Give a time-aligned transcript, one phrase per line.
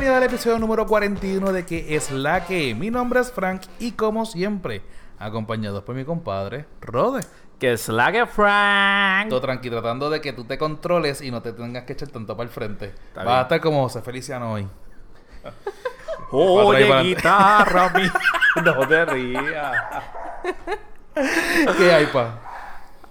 [0.00, 2.74] Bienvenido al episodio número 41 de que es la que.
[2.74, 4.80] Mi nombre es Frank y como siempre,
[5.18, 7.20] acompañados por mi compadre Rode.
[7.58, 9.28] Que es la que Frank.
[9.28, 12.34] Todo tranqui, tratando de que tú te controles y no te tengas que echar tanto
[12.34, 12.94] para el frente.
[13.14, 14.66] Vas a estar como José Feliciano hoy.
[16.30, 18.10] Oye, Para guitarra, mi.
[18.64, 19.76] No te rías.
[21.76, 22.40] ¿Qué hay, pa?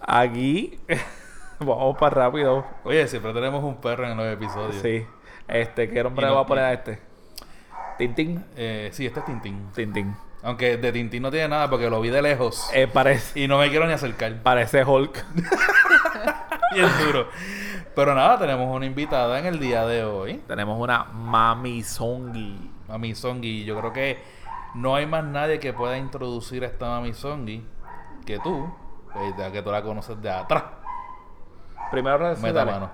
[0.01, 0.79] Aquí.
[1.59, 2.65] Vamos para rápido.
[2.83, 4.81] Oye, siempre tenemos un perro en los episodios.
[4.81, 5.05] Sí.
[5.49, 6.99] Este, ¿qué nombre le voy a poner a este?
[7.97, 8.45] Tintín.
[8.55, 9.69] Eh, sí, este es Tintín.
[9.73, 10.15] Tintín.
[10.43, 12.69] Aunque de Tintín no tiene nada porque lo vi de lejos.
[12.73, 14.41] Eh, parece, Y no me quiero ni acercar.
[14.41, 15.25] parece Hulk.
[16.73, 17.27] Bien duro.
[17.95, 20.41] Pero nada, tenemos una invitada en el día de hoy.
[20.47, 22.71] Tenemos una Mami Zongi.
[22.87, 23.65] Mami Songi.
[23.65, 24.19] Yo creo que
[24.75, 27.65] no hay más nadie que pueda introducir a esta Mami Songi
[28.25, 28.71] que tú.
[29.15, 30.63] eh, ya que tú la conoces de atrás.
[31.91, 32.91] Primero Meta mano.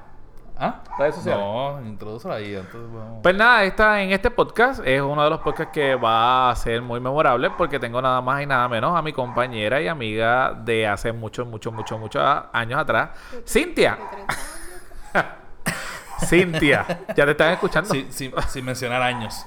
[0.58, 0.82] ¿Ah?
[0.98, 1.44] ¿Redes sociales?
[1.44, 2.56] No, introdúcela ahí.
[2.56, 3.20] Entonces, vamos.
[3.22, 6.82] Pues nada, esta, en este podcast es uno de los podcasts que va a ser
[6.82, 10.88] muy memorable porque tengo nada más y nada menos a mi compañera y amiga de
[10.88, 13.10] hace muchos, muchos, muchos, muchos años atrás,
[13.46, 13.98] Cintia.
[16.26, 17.94] Cintia, ya te están escuchando.
[17.94, 19.46] Sí, sí, sin mencionar años.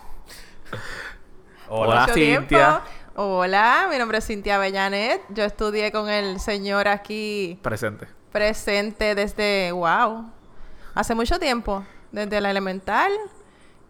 [1.68, 2.02] Hola.
[2.02, 2.46] Mucho Cintia.
[2.46, 2.82] tiempo.
[3.14, 5.22] Hola, mi nombre es Cintia Bellanet.
[5.30, 8.06] Yo estudié con el señor aquí Presente.
[8.30, 10.30] presente desde, wow,
[10.98, 13.12] hace mucho tiempo, desde la elemental.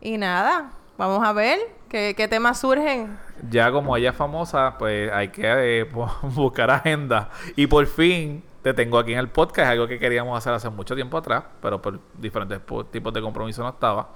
[0.00, 3.18] Y nada, vamos a ver qué, qué temas surgen.
[3.50, 5.42] Ya como ella es famosa, pues hay que
[5.80, 7.30] eh, bu- buscar agenda.
[7.56, 10.94] Y por fin te tengo aquí en el podcast, algo que queríamos hacer hace mucho
[10.94, 14.10] tiempo atrás, pero por diferentes po- tipos de compromiso no estaba.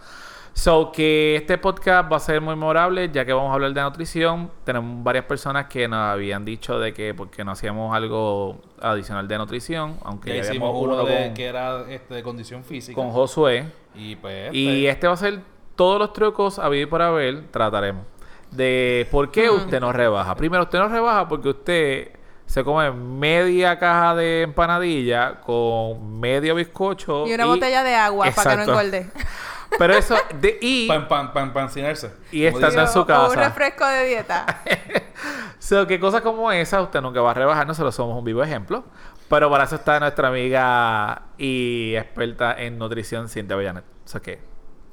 [0.55, 3.81] So que este podcast va a ser muy memorable, ya que vamos a hablar de
[3.81, 4.51] nutrición.
[4.65, 9.39] Tenemos varias personas que nos habían dicho de que porque no hacíamos algo adicional de
[9.39, 12.95] nutrición, aunque Ya ya hicimos uno de, con, que era este, de condición física.
[12.95, 13.67] con Josué.
[13.95, 14.53] y pues.
[14.53, 15.41] Y este, este va a ser
[15.75, 18.05] todos los trucos a vivir por haber, trataremos.
[18.51, 20.35] De por qué usted no rebaja.
[20.35, 22.09] Primero, usted no rebaja porque usted
[22.45, 27.27] se come media caja de empanadilla con medio bizcocho.
[27.27, 29.11] Y una botella de agua para que no engorde.
[29.79, 32.13] Pero eso, de, y, Pan, pan, pan, pancinarse.
[32.31, 33.29] Y Como estando en su o casa.
[33.29, 34.63] un refresco de dieta.
[35.59, 38.85] so, que cosas como esa usted nunca va a rebajar, nosotros somos un vivo ejemplo.
[39.29, 43.85] Pero para eso está nuestra amiga y experta en nutrición, Cintia Bellanet.
[44.05, 44.53] O sea que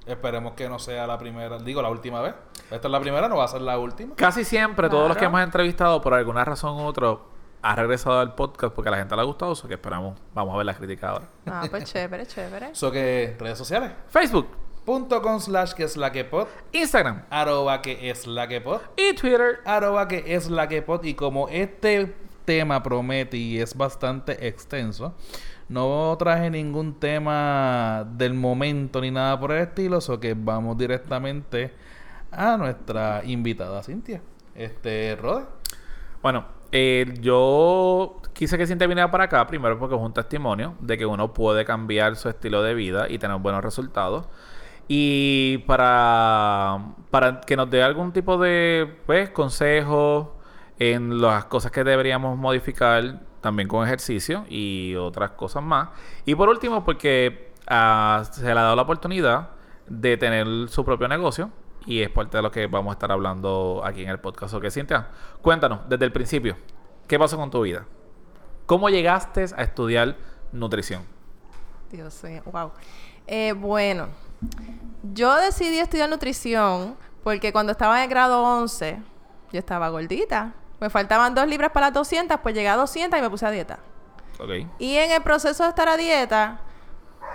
[0.09, 2.33] Esperemos que no sea la primera, digo la última vez.
[2.71, 4.15] Esta es la primera, no va a ser la última.
[4.15, 7.17] Casi siempre, todos los que hemos entrevistado, por alguna razón u otra,
[7.61, 9.51] ha regresado al podcast porque a la gente le ha gustado.
[9.51, 10.19] Eso que esperamos.
[10.33, 11.25] Vamos a ver la crítica ahora.
[11.45, 12.71] Ah, pues chévere, chévere.
[12.71, 13.91] Eso que redes sociales.
[14.07, 14.47] Facebook,
[14.89, 16.47] Punto com slash que es la que pod.
[16.71, 18.81] Instagram Arroba que es la que pod.
[18.97, 19.59] y Twitter.
[19.63, 21.05] Arroba que es la que pod.
[21.05, 25.13] Y como este tema promete y es bastante extenso,
[25.67, 30.01] no traje ningún tema del momento ni nada por el estilo.
[30.01, 31.71] So que vamos directamente
[32.31, 34.23] a nuestra invitada Cintia.
[34.55, 35.45] Este, Rode.
[36.23, 40.97] Bueno, eh, yo quise que Cintia viniera para acá primero porque es un testimonio de
[40.97, 44.25] que uno puede cambiar su estilo de vida y tener buenos resultados.
[44.91, 50.35] Y para, para que nos dé algún tipo de pues, consejo
[50.79, 55.89] en las cosas que deberíamos modificar, también con ejercicio y otras cosas más.
[56.25, 59.51] Y por último, porque ah, se le ha dado la oportunidad
[59.87, 61.51] de tener su propio negocio
[61.85, 64.55] y es parte de lo que vamos a estar hablando aquí en el podcast.
[64.71, 65.09] Cintia,
[65.41, 66.57] cuéntanos desde el principio,
[67.07, 67.85] ¿qué pasó con tu vida?
[68.65, 70.15] ¿Cómo llegaste a estudiar
[70.51, 71.03] nutrición?
[71.91, 72.71] Dios mío, wow.
[73.25, 74.09] Eh, bueno,
[75.13, 78.99] yo decidí estudiar nutrición porque cuando estaba en el grado 11,
[79.51, 80.53] yo estaba gordita.
[80.79, 83.51] Me faltaban dos libras para las 200, pues llegué a 200 y me puse a
[83.51, 83.79] dieta.
[84.39, 84.49] Ok.
[84.79, 86.61] Y en el proceso de estar a dieta,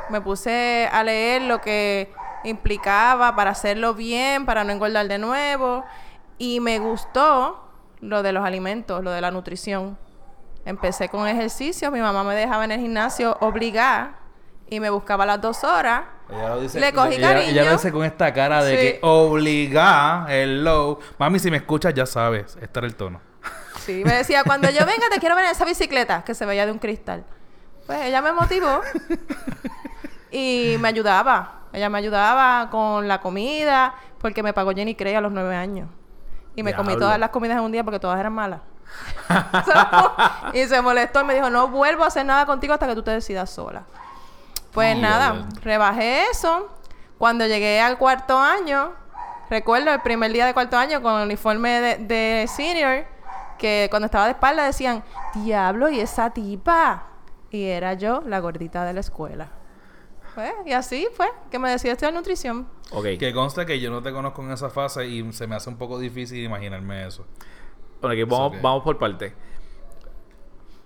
[0.09, 2.13] me puse a leer lo que
[2.45, 5.85] implicaba para hacerlo bien, para no engordar de nuevo.
[6.39, 7.69] Y me gustó
[8.01, 9.99] lo de los alimentos, lo de la nutrición.
[10.65, 14.24] Empecé con ejercicio, mi mamá me dejaba en el gimnasio obligada
[14.75, 16.03] y me buscaba las dos horas.
[16.31, 17.51] Ella lo dice, Le cogí ella, cariño.
[17.51, 18.77] ella lo dice con esta cara de Sí.
[18.83, 20.99] que obliga, hello.
[21.19, 23.21] Mami, si me escuchas, ya sabes, este era el tono.
[23.81, 26.65] Sí, me decía, cuando yo venga te quiero ver en esa bicicleta que se veía
[26.67, 27.25] de un cristal.
[27.87, 28.81] Pues ella me motivó
[30.31, 31.61] y me ayudaba.
[31.73, 35.89] Ella me ayudaba con la comida porque me pagó Jenny Cray a los nueve años.
[36.57, 38.61] Y me comí todas las comidas en un día porque todas eran malas.
[40.53, 43.03] Y se molestó y me dijo, no vuelvo a hacer nada contigo hasta que tú
[43.03, 43.83] te decidas sola.
[44.75, 46.69] Pues nada, rebajé eso.
[47.17, 48.93] Cuando llegué al cuarto año,
[49.49, 53.07] recuerdo el primer día de cuarto año con el uniforme de, de senior,
[53.57, 55.05] que cuando estaba de espalda decían,
[55.35, 57.05] diablo, ¿y esa tipa?
[57.51, 59.49] Y era yo, la gordita de la escuela.
[60.35, 62.67] Pues, y así fue, que me decidí estudiar nutrición.
[62.91, 63.05] Ok.
[63.19, 65.77] Que consta que yo no te conozco en esa fase y se me hace un
[65.77, 67.25] poco difícil imaginarme eso.
[68.01, 69.35] Bueno, aquí vamos, vamos por parte.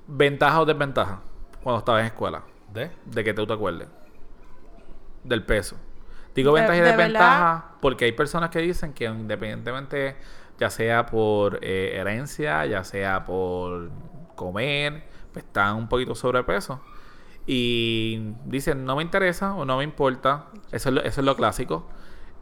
[0.06, 1.20] ¿Ventaja o desventaja
[1.62, 2.42] cuando estabas en escuela?
[2.72, 2.90] ¿De?
[3.06, 3.88] De que tú te acuerdes.
[5.24, 5.76] Del peso.
[6.34, 10.16] Digo De- ventaja y de desventaja porque hay personas que dicen que independientemente,
[10.58, 13.90] ya sea por eh, herencia, ya sea por
[14.36, 16.80] comer, pues están un poquito sobrepeso.
[17.46, 20.46] Y dicen, no me interesa o no me importa.
[20.70, 21.88] Eso es lo, eso es lo clásico.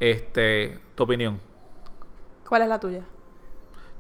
[0.01, 1.41] Este, tu opinión.
[2.49, 3.03] ¿Cuál es la tuya?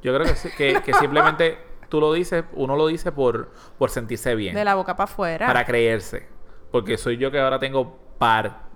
[0.02, 1.58] Yo creo que, sí- que, que simplemente
[1.88, 4.55] tú lo dices, uno lo dice por, por sentirse bien.
[4.55, 5.47] De la boca para afuera.
[5.47, 6.29] Para creerse.
[6.71, 8.67] Porque soy yo que ahora tengo par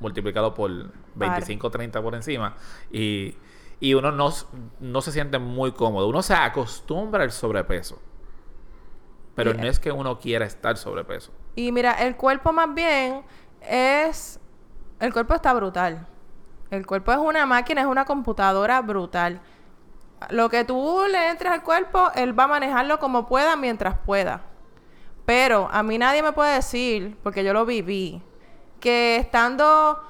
[0.00, 0.70] multiplicado por
[1.14, 2.56] 25, 30 por encima.
[2.90, 3.36] Y,
[3.80, 4.30] y uno no,
[4.80, 6.08] no se siente muy cómodo.
[6.08, 8.00] Uno se acostumbra al sobrepeso.
[9.34, 11.32] Pero no es que uno quiera estar sobrepeso.
[11.56, 13.22] Y mira, el cuerpo más bien
[13.60, 14.38] es...
[15.00, 16.06] El cuerpo está brutal.
[16.70, 19.40] El cuerpo es una máquina, es una computadora brutal.
[20.30, 24.42] Lo que tú le entres al cuerpo, él va a manejarlo como pueda mientras pueda.
[25.26, 28.22] Pero a mí nadie me puede decir, porque yo lo viví,
[28.80, 30.02] que estando,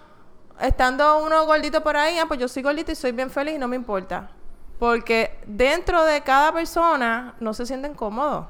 [0.60, 3.58] estando uno gordito por ahí, ah, pues yo soy gordito y soy bien feliz y
[3.58, 4.30] no me importa.
[4.78, 8.46] Porque dentro de cada persona no se sienten cómodos.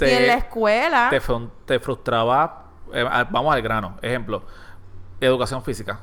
[0.00, 1.08] y en la escuela...
[1.10, 1.20] te,
[1.64, 2.64] te frustraba.
[2.92, 3.96] eh, ah, vamos al grano.
[4.02, 4.42] Ejemplo,
[5.20, 6.00] educación física.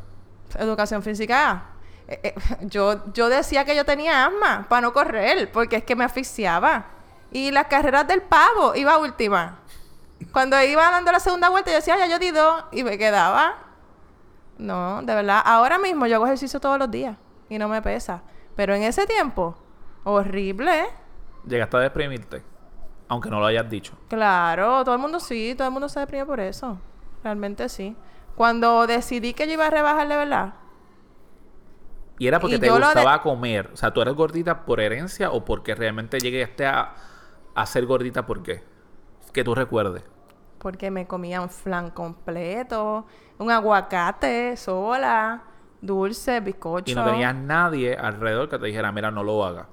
[0.58, 1.64] Educación física.
[2.10, 5.96] Eh, eh, yo, yo decía que yo tenía asma para no correr, porque es que
[5.96, 6.88] me asfixiaba.
[7.32, 9.60] Y las carreras del pavo iba última.
[10.32, 13.58] Cuando iba dando la segunda vuelta, yo decía, ya yo di dos, y me quedaba.
[14.58, 15.42] No, de verdad.
[15.46, 17.16] Ahora mismo yo hago ejercicio todos los días
[17.48, 18.24] y no me pesa.
[18.56, 19.56] Pero en ese tiempo,
[20.04, 20.90] horrible, ¿eh?
[21.46, 22.44] Llegaste a deprimirte.
[23.08, 23.94] Aunque no lo hayas dicho.
[24.10, 26.80] Claro, todo el mundo sí, todo el mundo se deprime por eso.
[27.24, 27.96] Realmente sí.
[28.36, 30.54] Cuando decidí que yo iba a rebajar de verdad,
[32.20, 33.72] Y era porque Y te de- gustaba comer.
[33.74, 36.94] O sea, ¿tú eres gordita por herencia o porque realmente llegaste a,
[37.56, 38.64] a ser gordita por qué?
[39.34, 40.04] Que tú recuerdes.
[40.60, 43.06] Porque me comía un flan completo,
[43.38, 45.44] un aguacate sola,
[45.82, 46.92] dulce, bizcocho.
[46.92, 49.68] Y no tenías nadie alrededor que te dijera, mira, no lo haga.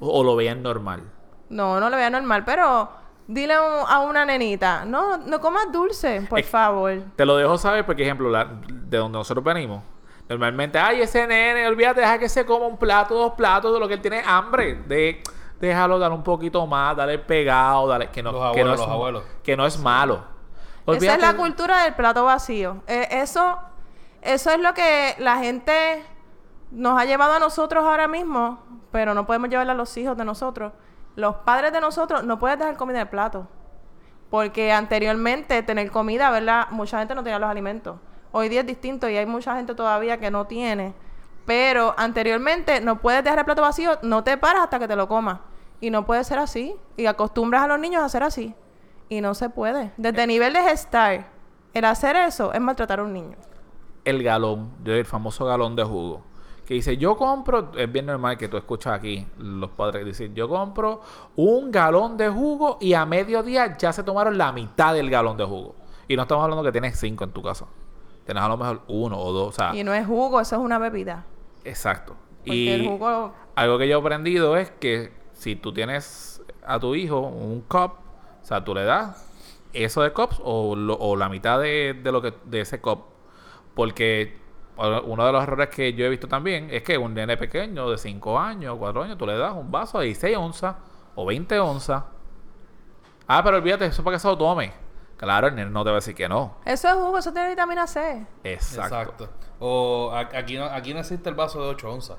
[0.00, 1.02] O, o lo veían normal.
[1.50, 2.88] No, no lo veía normal, pero
[3.26, 7.02] dile a un- a una nenita, no, no comas dulce, por Es- favor.
[7.16, 9.82] Te lo dejo saber porque, ejemplo, la- de donde nosotros venimos,
[10.28, 13.88] normalmente, ay, ese nene, olvídate, deja que se coma un plato, dos platos de lo
[13.88, 14.74] que él tiene hambre.
[14.86, 15.22] De,
[15.60, 18.08] déjalo, dale un poquito más, dale pegado, dale.
[18.08, 19.24] Que no, Los que no es, los abuelos.
[19.42, 20.24] Que no es malo.
[20.86, 22.82] Esa es la cultura del plato vacío.
[22.86, 23.58] Eh, eso,
[24.22, 26.04] eso es lo que la gente
[26.70, 28.60] nos ha llevado a nosotros ahora mismo,
[28.92, 30.72] pero no podemos llevarle a los hijos de nosotros.
[31.16, 33.48] Los padres de nosotros no pueden dejar comida en el plato.
[34.30, 36.68] Porque anteriormente tener comida, ¿verdad?
[36.70, 37.96] Mucha gente no tenía los alimentos.
[38.32, 40.94] Hoy día es distinto y hay mucha gente todavía que no tiene.
[41.46, 45.08] Pero anteriormente no puedes dejar el plato vacío, no te paras hasta que te lo
[45.08, 45.40] comas.
[45.80, 46.74] Y no puede ser así.
[46.96, 48.54] Y acostumbras a los niños a hacer así.
[49.08, 49.92] Y no se puede.
[49.96, 51.26] Desde nivel de gestar,
[51.74, 53.36] el hacer eso es maltratar a un niño.
[54.04, 56.22] el galón, el famoso galón de jugo.
[56.64, 60.48] Que dice, yo compro, es bien normal que tú escuchas aquí los padres decir, yo
[60.48, 61.00] compro
[61.36, 65.44] un galón de jugo y a mediodía ya se tomaron la mitad del galón de
[65.44, 65.76] jugo.
[66.08, 67.66] Y no estamos hablando que tienes cinco en tu casa.
[68.26, 69.48] Tienes a lo mejor uno o dos.
[69.48, 71.24] O sea, Y no es jugo, eso es una bebida.
[71.64, 72.16] exacto.
[72.40, 73.32] Porque Y el jugo...
[73.54, 77.92] algo que yo he aprendido es que si tú tienes a tu hijo un cup,
[78.42, 79.24] o sea, tú le das
[79.72, 83.04] eso de cups o, lo- o la mitad de, de lo que de ese cup.
[83.74, 84.38] Porque
[84.76, 87.98] uno de los errores que yo he visto también es que un nene pequeño de
[87.98, 90.76] 5 años, 4 años, tú le das un vaso de 16 onzas
[91.14, 92.04] o 20 onzas.
[93.26, 94.72] Ah, pero olvídate, eso para que se lo tome.
[95.16, 96.56] Claro, el nene no te va a decir que no.
[96.64, 98.26] Eso es jugo, eso tiene vitamina C.
[98.44, 99.28] Exacto.
[99.58, 102.18] O a- aquí no, aquí no existe el vaso de 8 onzas.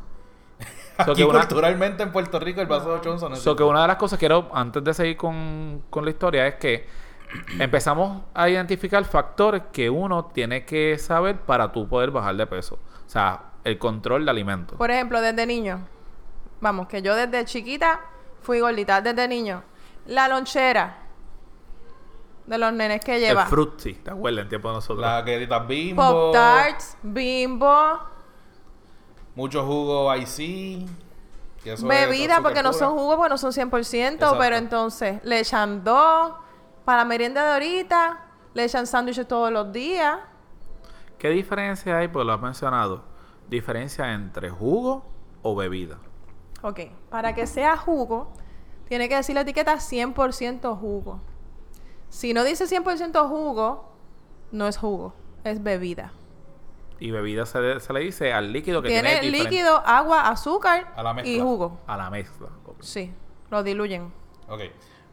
[1.05, 3.41] So Aquí que una- culturalmente en Puerto Rico el vaso de 8 onzas no So
[3.51, 3.57] existe.
[3.57, 6.55] que una de las cosas que quiero, antes de seguir con, con la historia, es
[6.55, 6.87] que
[7.59, 12.79] empezamos a identificar factores que uno tiene que saber para tú poder bajar de peso.
[13.05, 14.77] O sea, el control de alimentos.
[14.77, 15.85] Por ejemplo, desde niño.
[16.61, 17.99] Vamos, que yo desde chiquita
[18.41, 19.01] fui gordita.
[19.01, 19.63] Desde niño.
[20.07, 20.97] La lonchera
[22.47, 23.45] de los nenes que El lleva.
[23.45, 24.43] frutti, ¿te acuerdas?
[24.43, 24.99] En tiempo de nosotros.
[24.99, 26.01] Las galletitas bimbo.
[26.01, 27.99] Pop Tarts, Bimbo,
[29.35, 30.87] Mucho jugo IC.
[31.83, 34.37] bebida, porque no son jugos, porque no son 100%, Exacto.
[34.39, 36.33] pero entonces le echan dos
[36.85, 40.17] para la merienda de ahorita, le echan sándwiches todos los días.
[41.19, 42.07] ¿Qué diferencia hay?
[42.07, 43.03] Pues lo has mencionado.
[43.49, 45.05] Diferencia entre jugo
[45.41, 45.97] o bebida.
[46.61, 48.31] Ok, para que sea jugo,
[48.87, 51.19] tiene que decir la etiqueta 100% jugo.
[52.09, 53.91] Si no dice 100% jugo,
[54.51, 56.13] no es jugo, es bebida.
[56.99, 61.03] Y bebida se, le- se le dice al líquido que tiene, líquido, agua, azúcar A
[61.03, 61.43] la y mezcla.
[61.43, 61.79] jugo.
[61.85, 62.47] a la mezcla.
[62.79, 63.13] Sí,
[63.51, 64.11] lo diluyen.
[64.49, 64.61] Ok,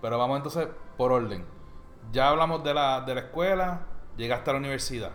[0.01, 1.45] pero vamos entonces por orden.
[2.13, 3.81] Ya hablamos de la, de la escuela,
[4.17, 5.11] llegaste a la universidad.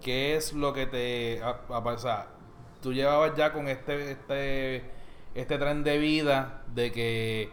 [0.00, 1.42] ¿Qué es lo que te...
[1.42, 2.28] A, a- o sea,
[2.80, 4.90] tú llevabas ya con este, este,
[5.34, 7.52] este tren de vida de que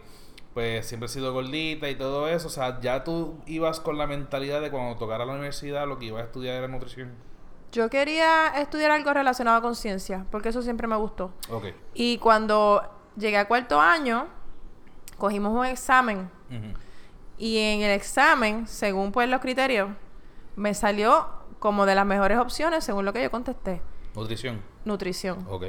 [0.58, 2.48] pues siempre he sido gordita y todo eso.
[2.48, 6.06] O sea, ya tú ibas con la mentalidad de cuando tocara la universidad lo que
[6.06, 7.12] ibas a estudiar era nutrición.
[7.70, 11.30] Yo quería estudiar algo relacionado con ciencia, porque eso siempre me gustó.
[11.48, 11.66] Ok.
[11.94, 12.82] Y cuando
[13.16, 14.26] llegué a cuarto año,
[15.16, 16.28] cogimos un examen.
[17.38, 19.90] Y en el examen, según pues los criterios,
[20.56, 21.28] me salió
[21.60, 23.80] como de las mejores opciones, según lo que yo contesté,
[24.16, 24.60] Nutrición.
[24.84, 25.46] nutrición.
[25.48, 25.66] Ok.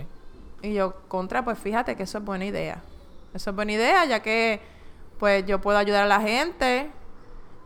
[0.64, 2.82] Y yo, contra, pues fíjate que eso es buena idea.
[3.36, 4.79] Eso es buena idea, ya que
[5.20, 6.92] pues yo puedo ayudar a la gente.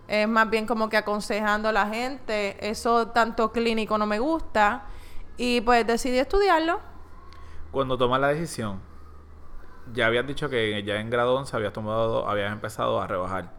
[0.07, 2.57] Es más bien como que aconsejando a la gente.
[2.67, 4.86] Eso tanto clínico no me gusta.
[5.38, 6.81] Y pues decidí estudiarlo.
[7.72, 8.81] Cuando tomas la decisión,
[9.93, 13.53] ya habías dicho que ya en grado 11 habías tomado, habías empezado a rebajar.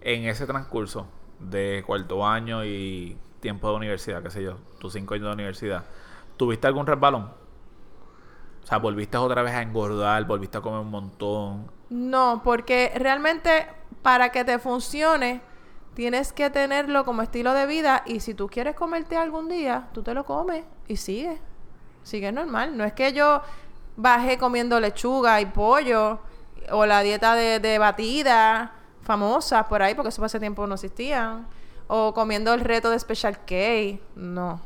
[0.00, 1.06] En ese transcurso
[1.38, 5.84] de cuarto año y tiempo de universidad, qué sé yo, tus cinco años de universidad,
[6.36, 7.30] ¿tuviste algún resbalón?
[8.62, 11.70] O sea, volviste otra vez a engordar, volviste a comer un montón.
[11.94, 13.68] No, porque realmente
[14.02, 15.42] para que te funcione,
[15.94, 18.02] tienes que tenerlo como estilo de vida.
[18.04, 21.38] Y si tú quieres comerte algún día, tú te lo comes y sigue.
[22.02, 22.76] Sigue normal.
[22.76, 23.42] No es que yo
[23.96, 26.18] bajé comiendo lechuga y pollo
[26.72, 28.72] o la dieta de, de batida
[29.02, 31.46] famosas por ahí, porque eso hace tiempo no existían.
[31.86, 34.00] O comiendo el reto de Special K.
[34.16, 34.60] No.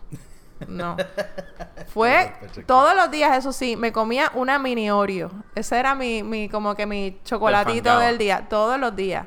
[0.67, 0.97] No.
[1.89, 2.33] Fue
[2.67, 5.31] todos los días, eso sí, me comía una mini Oreo.
[5.55, 9.27] Ese era mi, mi como que mi chocolatito del día, todos los días.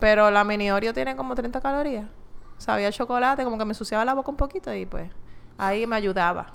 [0.00, 2.06] Pero la mini Oreo tiene como 30 calorías.
[2.58, 5.10] Sabía chocolate, como que me ensuciaba la boca un poquito y pues
[5.58, 6.54] ahí me ayudaba.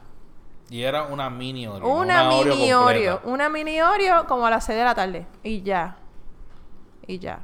[0.70, 1.88] Y era una mini Oreo.
[1.88, 2.74] Una, mini.
[2.74, 5.98] Oreo, una mini Oreo como a las 6 de la tarde y ya.
[7.06, 7.39] Y ya.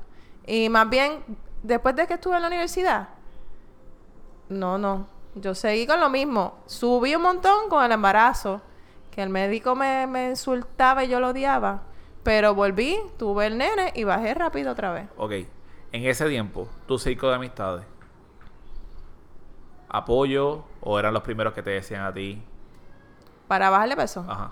[0.45, 1.23] Y más bien,
[1.61, 3.09] después de que estuve en la universidad,
[4.49, 5.07] no, no.
[5.41, 6.59] Yo seguí con lo mismo.
[6.65, 8.61] Subí un montón con el embarazo,
[9.11, 11.83] que el médico me, me insultaba y yo lo odiaba.
[12.23, 15.07] Pero volví, tuve el nene y bajé rápido otra vez.
[15.17, 15.31] Ok,
[15.91, 17.85] en ese tiempo, tu círculo de amistades,
[19.89, 22.41] apoyo o eran los primeros que te decían a ti,
[23.47, 24.25] Para bajarle peso.
[24.27, 24.51] ajá,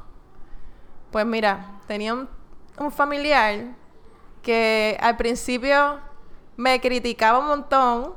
[1.12, 2.30] Pues mira, tenía un,
[2.78, 3.76] un familiar
[4.42, 6.00] que al principio
[6.56, 8.14] me criticaba un montón.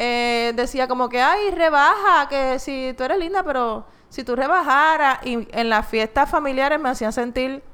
[0.00, 5.18] Eh, decía como que, ay, rebaja, que si tú eres linda, pero si tú rebajaras.
[5.26, 7.64] Y en las fiestas familiares me hacían sentir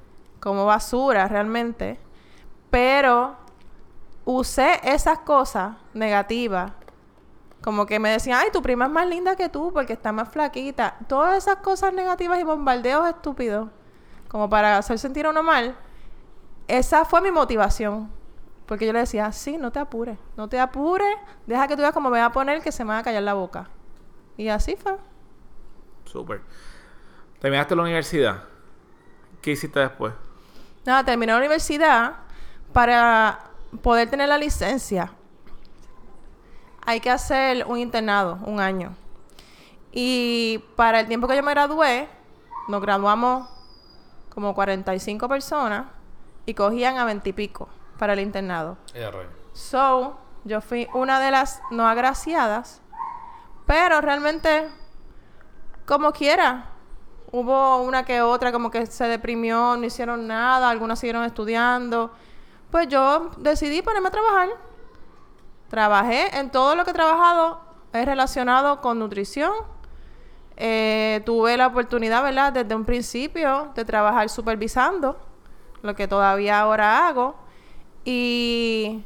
[0.40, 2.00] como basura realmente.
[2.70, 3.36] Pero
[4.24, 6.72] usé esas cosas negativas.
[7.62, 10.30] Como que me decían, ay, tu prima es más linda que tú porque está más
[10.30, 10.96] flaquita.
[11.06, 13.68] Todas esas cosas negativas y bombardeos estúpidos,
[14.28, 15.76] como para hacer sentir a uno mal.
[16.68, 18.10] Esa fue mi motivación.
[18.66, 21.16] Porque yo le decía, sí, no te apures, no te apures,
[21.46, 23.22] deja que tú veas cómo me va a poner que se me va a callar
[23.22, 23.68] la boca.
[24.36, 24.96] Y así fue.
[26.04, 26.42] súper.
[27.40, 28.44] Terminaste la universidad,
[29.42, 30.14] ¿qué hiciste después?
[30.86, 32.14] Nada, terminé la universidad
[32.72, 33.50] para
[33.82, 35.12] poder tener la licencia.
[36.86, 38.94] Hay que hacer un internado, un año.
[39.92, 42.08] Y para el tiempo que yo me gradué,
[42.68, 43.48] nos graduamos
[44.30, 45.86] como 45 personas
[46.46, 47.68] y cogían a 20 y pico
[47.98, 48.76] para el internado.
[49.52, 52.82] So, yo fui una de las no agraciadas,
[53.66, 54.68] pero realmente,
[55.86, 56.70] como quiera,
[57.30, 62.12] hubo una que otra como que se deprimió, no hicieron nada, algunas siguieron estudiando.
[62.70, 64.48] Pues yo decidí ponerme a trabajar.
[65.68, 67.60] Trabajé en todo lo que he trabajado
[67.92, 69.52] es relacionado con nutrición.
[70.56, 72.52] Eh, tuve la oportunidad, ¿verdad?
[72.52, 75.18] Desde un principio de trabajar supervisando,
[75.82, 77.34] lo que todavía ahora hago.
[78.04, 79.02] Y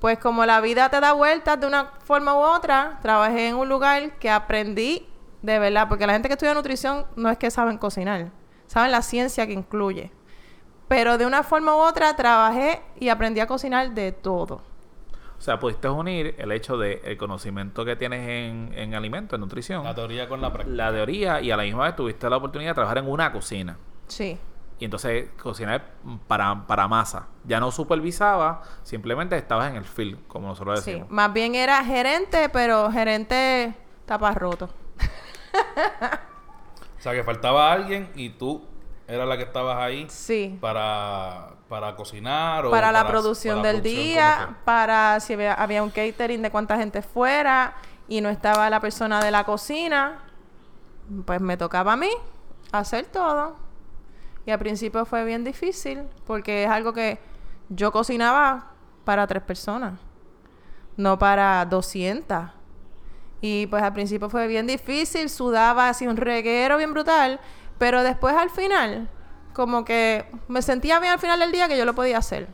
[0.00, 3.68] pues como la vida te da vueltas de una forma u otra, trabajé en un
[3.68, 5.06] lugar que aprendí
[5.42, 8.30] de verdad, porque la gente que estudia nutrición no es que saben cocinar,
[8.66, 10.10] saben la ciencia que incluye.
[10.88, 14.62] Pero de una forma u otra trabajé y aprendí a cocinar de todo.
[15.38, 19.40] O sea, pudiste unir el hecho de el conocimiento que tienes en, en alimentos, en
[19.42, 20.76] nutrición, La teoría con la práctica.
[20.76, 23.76] la teoría y a la misma vez tuviste la oportunidad de trabajar en una cocina.
[24.06, 24.38] Sí.
[24.78, 25.92] Y entonces cocinar
[26.28, 27.28] para, para masa.
[27.44, 31.10] Ya no supervisaba, simplemente estabas en el field, como nosotros Sí, decimos.
[31.10, 34.68] más bien era gerente, pero gerente tapas roto.
[36.98, 38.64] O sea, que faltaba alguien y tú
[39.06, 40.58] eras la que estabas ahí Sí.
[40.60, 45.82] para, para cocinar o para la producción para del producción día, para si había, había
[45.82, 47.74] un catering de cuánta gente fuera
[48.08, 50.18] y no estaba la persona de la cocina,
[51.24, 52.10] pues me tocaba a mí
[52.72, 53.56] hacer todo.
[54.46, 57.18] Y al principio fue bien difícil porque es algo que
[57.68, 58.70] yo cocinaba
[59.04, 59.98] para tres personas,
[60.96, 62.44] no para 200.
[63.40, 67.40] Y pues al principio fue bien difícil, sudaba así un reguero bien brutal,
[67.76, 69.10] pero después al final,
[69.52, 72.48] como que me sentía bien al final del día que yo lo podía hacer.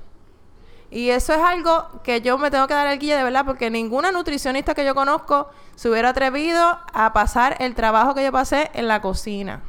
[0.90, 3.70] Y eso es algo que yo me tengo que dar el guía de verdad, porque
[3.70, 8.70] ninguna nutricionista que yo conozco se hubiera atrevido a pasar el trabajo que yo pasé
[8.75, 9.62] en la cocina.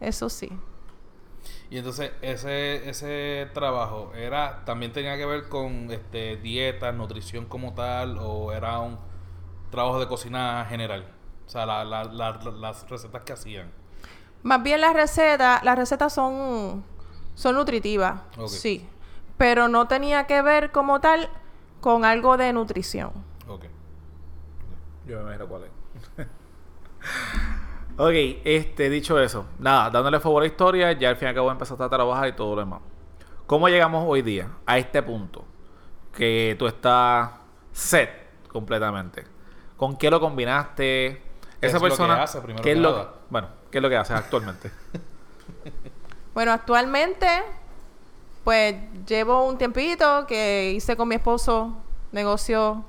[0.00, 0.50] Eso sí.
[1.70, 7.74] Y entonces ese, ese trabajo era también tenía que ver con este dieta, nutrición como
[7.74, 8.98] tal, o era un
[9.70, 11.06] trabajo de cocina general.
[11.46, 13.70] O sea, la- la- la- las recetas que hacían.
[14.42, 16.82] Más bien las recetas, las recetas son,
[17.34, 18.48] son nutritivas, Ok.
[18.48, 18.88] sí.
[19.38, 21.28] Pero no tenía que ver como tal
[21.80, 23.12] con algo de nutrición.
[23.48, 23.64] Ok.
[25.06, 26.26] Yo me imagino cuál es.
[28.00, 31.34] ok, este, dicho eso, nada, dándole favor a la historia, ya al fin y al
[31.34, 32.80] cabo empezaste a trabajar y todo lo demás.
[33.46, 35.44] ¿Cómo llegamos hoy día a este punto?
[36.14, 37.30] Que tú estás
[37.72, 38.10] set
[38.48, 39.24] completamente.
[39.76, 41.22] ¿Con qué lo combinaste?
[41.60, 43.16] ¿Qué Esa es lo que hace, primero ¿qué es lo?
[43.28, 44.70] Bueno, ¿qué es lo que haces actualmente?
[46.32, 47.26] Bueno, actualmente,
[48.44, 51.76] pues llevo un tiempito que hice con mi esposo
[52.12, 52.84] negocio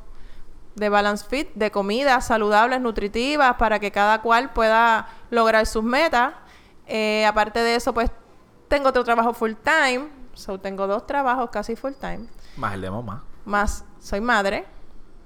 [0.76, 6.34] de Balance Fit, de comidas saludables, nutritivas, para que cada cual pueda lograr sus metas.
[6.88, 8.10] Eh, aparte de eso, pues
[8.68, 10.08] tengo otro trabajo full time.
[10.34, 12.28] So, tengo dos trabajos casi full time.
[12.56, 13.24] Más el de mamá.
[13.46, 14.66] Más soy madre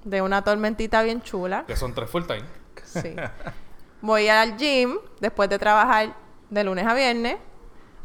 [0.04, 1.64] de una tormentita bien chula.
[1.66, 2.44] Que son tres full time.
[2.84, 3.16] Sí.
[4.02, 6.16] Voy al gym después de trabajar
[6.50, 7.38] de lunes a viernes.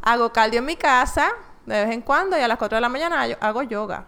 [0.03, 1.31] Hago cardio en mi casa
[1.67, 4.07] de vez en cuando y a las 4 de la mañana yo- hago yoga.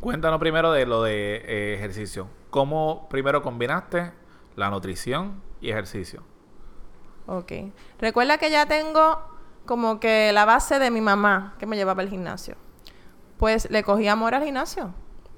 [0.00, 2.26] Cuéntanos primero de lo de eh, ejercicio.
[2.48, 4.12] ¿Cómo primero combinaste
[4.56, 6.22] la nutrición y ejercicio?
[7.26, 7.52] Ok.
[7.98, 9.20] Recuerda que ya tengo
[9.66, 12.56] como que la base de mi mamá que me llevaba al gimnasio.
[13.36, 14.94] Pues le cogí amor al gimnasio.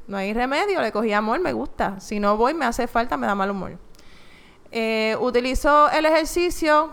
[0.07, 1.98] No hay remedio, le cogí amor, me gusta.
[1.98, 3.79] Si no voy, me hace falta, me da mal humor.
[4.70, 6.90] Eh, utilizo el ejercicio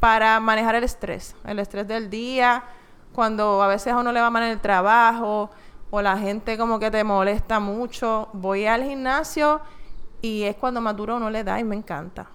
[0.00, 2.64] para manejar el estrés, el estrés del día,
[3.12, 5.50] cuando a veces a uno le va mal en el trabajo
[5.90, 8.28] o la gente como que te molesta mucho.
[8.32, 9.60] Voy al gimnasio
[10.22, 12.28] y es cuando más duro uno le da y me encanta.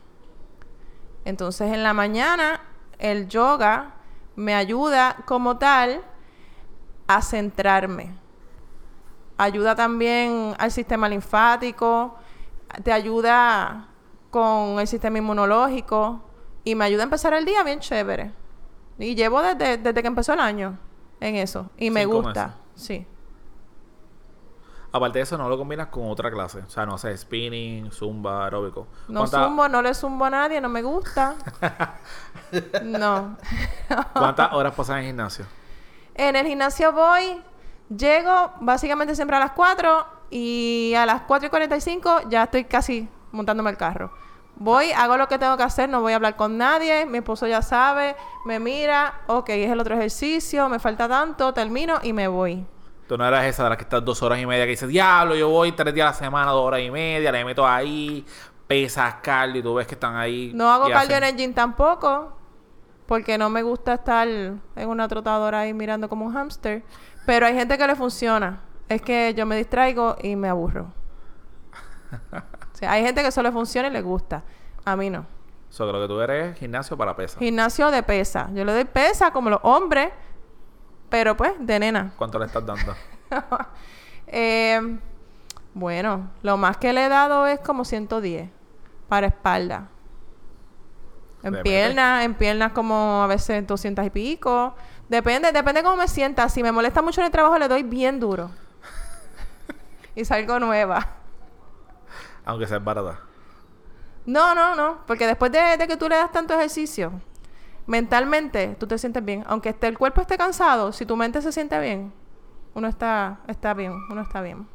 [1.24, 2.62] Entonces en la mañana
[3.00, 3.96] el yoga
[4.36, 6.04] me ayuda como tal
[7.08, 8.15] a centrarme.
[9.38, 12.15] Ayuda también al sistema linfático,
[12.84, 13.88] te ayuda
[14.32, 16.22] con el sistema inmunológico
[16.63, 18.32] y me ayuda a empezar el día bien chévere.
[18.98, 20.78] Y llevo desde, desde que empezó el año
[21.20, 22.56] en eso y me gusta.
[22.76, 23.06] Sí.
[24.95, 26.60] Aparte de eso, no lo combinas con otra clase.
[26.60, 28.88] O sea, no sé, spinning, zumba, aeróbico.
[29.10, 31.36] No ¿Cuánta- zumbo, no le zumbo a nadie, no me gusta.
[32.84, 33.36] no.
[34.13, 35.45] ¿Cuántas horas pasas en gimnasio?
[36.13, 37.41] En el gimnasio voy,
[37.89, 43.10] llego básicamente siempre a las 4 y a las 4 y 45 ya estoy casi
[43.34, 44.13] montándome el carro.
[44.55, 47.47] Voy, hago lo que tengo que hacer, no voy a hablar con nadie, mi esposo
[47.47, 52.29] ya sabe, me mira, ok, es el otro ejercicio, me falta tanto, termino y me
[52.29, 52.65] voy.
[53.08, 55.36] Tú no eras esa de las que estás dos horas y media que dices, diablo,
[55.36, 58.26] yo voy tres días a la semana, dos horas y media, le meto ahí,
[58.68, 60.52] pesas, cardio, y tú ves que están ahí.
[60.56, 62.36] No hago cardio hacen- en el gym tampoco,
[63.06, 66.84] porque no me gusta estar en una trotadora ahí mirando como un hámster,
[67.28, 68.62] pero hay gente que le funciona.
[68.89, 70.88] Es que yo me distraigo y me aburro.
[72.76, 74.44] O sea, hay gente que solo le funciona y le gusta.
[74.84, 75.26] A mí no.
[75.70, 77.39] So, creo que tú eres gimnasio para pesas.
[77.39, 78.50] Gimnasio de pesa.
[78.54, 80.10] Yo le doy pesa como los hombres,
[81.15, 82.12] pero pues de nena.
[82.17, 82.93] ¿Cuánto le estás dando?
[84.28, 84.99] Eh,
[85.75, 88.49] bueno, lo más que le he dado es como 110
[89.08, 89.88] para espalda.
[91.43, 94.75] En piernas, en piernas como a veces 200 y pico.
[95.08, 96.49] Depende, depende cómo me sienta.
[96.49, 98.49] Si me molesta mucho en el trabajo, le doy bien duro.
[100.15, 101.08] y salgo nueva.
[102.43, 103.19] Aunque sea barata.
[104.25, 105.06] No, no, no.
[105.06, 107.13] Porque después de, de que tú le das tanto ejercicio,
[107.88, 109.43] mentalmente tú te sientes bien.
[109.48, 112.13] Aunque esté, el cuerpo esté cansado, si tu mente se siente bien,
[112.74, 114.67] uno está, está bien, uno está bien.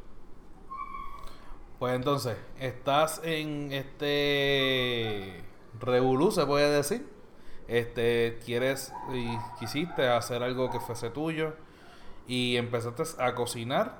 [1.79, 5.43] Pues entonces, estás en este
[5.79, 7.09] revolú, se puede decir.
[7.67, 9.27] Este, quieres y
[9.59, 11.53] quisiste hacer algo que fuese tuyo
[12.27, 13.95] y empezaste a cocinar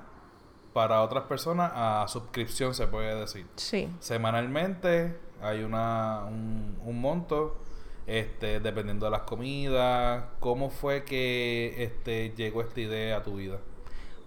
[0.74, 3.46] para otras personas a suscripción, se puede decir.
[3.56, 3.90] Sí.
[3.98, 7.61] Semanalmente hay una un, un monto
[8.06, 13.58] este dependiendo de las comidas, ¿cómo fue que este llegó esta idea a tu vida?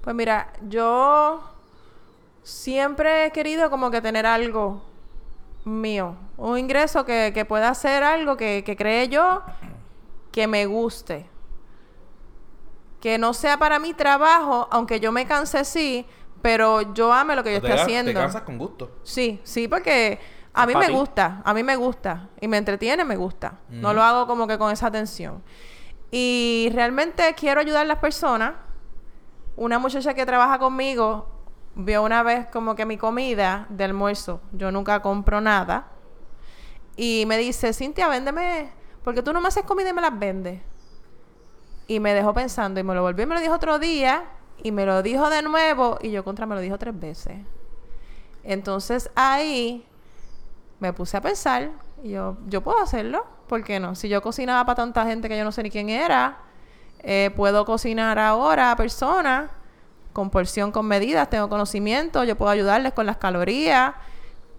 [0.02, 1.42] Pues mira, yo
[2.44, 4.84] siempre he querido como que tener algo
[5.66, 6.16] mío.
[6.38, 9.42] Un ingreso que, que pueda hacer algo que, que cree yo
[10.32, 11.26] que me guste.
[13.00, 16.06] Que no sea para mi trabajo, aunque yo me canse sí,
[16.42, 18.12] pero yo ame lo que yo estoy haciendo.
[18.12, 18.92] Te cansas con gusto.
[19.04, 20.20] Sí, sí, porque
[20.56, 20.94] a mí me ti.
[20.94, 23.60] gusta, a mí me gusta y me entretiene, me gusta.
[23.70, 25.44] No lo hago como que con esa atención.
[26.12, 28.54] Y realmente quiero ayudar a las personas.
[29.58, 31.28] Una muchacha que trabaja conmigo
[31.76, 35.88] vio una vez como que mi comida de almuerzo, yo nunca compro nada.
[36.96, 38.72] Y me dice, Cintia, véndeme,
[39.04, 40.62] porque tú no me haces comida y me las vendes.
[41.88, 44.24] Y me dejó pensando y me lo volvió y me lo dijo otro día
[44.64, 47.40] y me lo dijo de nuevo y yo contra me lo dijo tres veces.
[48.44, 49.86] Entonces ahí
[50.80, 51.72] me puse a pensar
[52.04, 53.96] y yo, yo puedo hacerlo, ¿por qué no?
[53.96, 56.38] Si yo cocinaba para tanta gente que yo no sé ni quién era,
[57.00, 59.50] eh, puedo cocinar ahora a personas
[60.14, 63.94] con porción, con medidas, tengo conocimiento, yo puedo ayudarles con las calorías,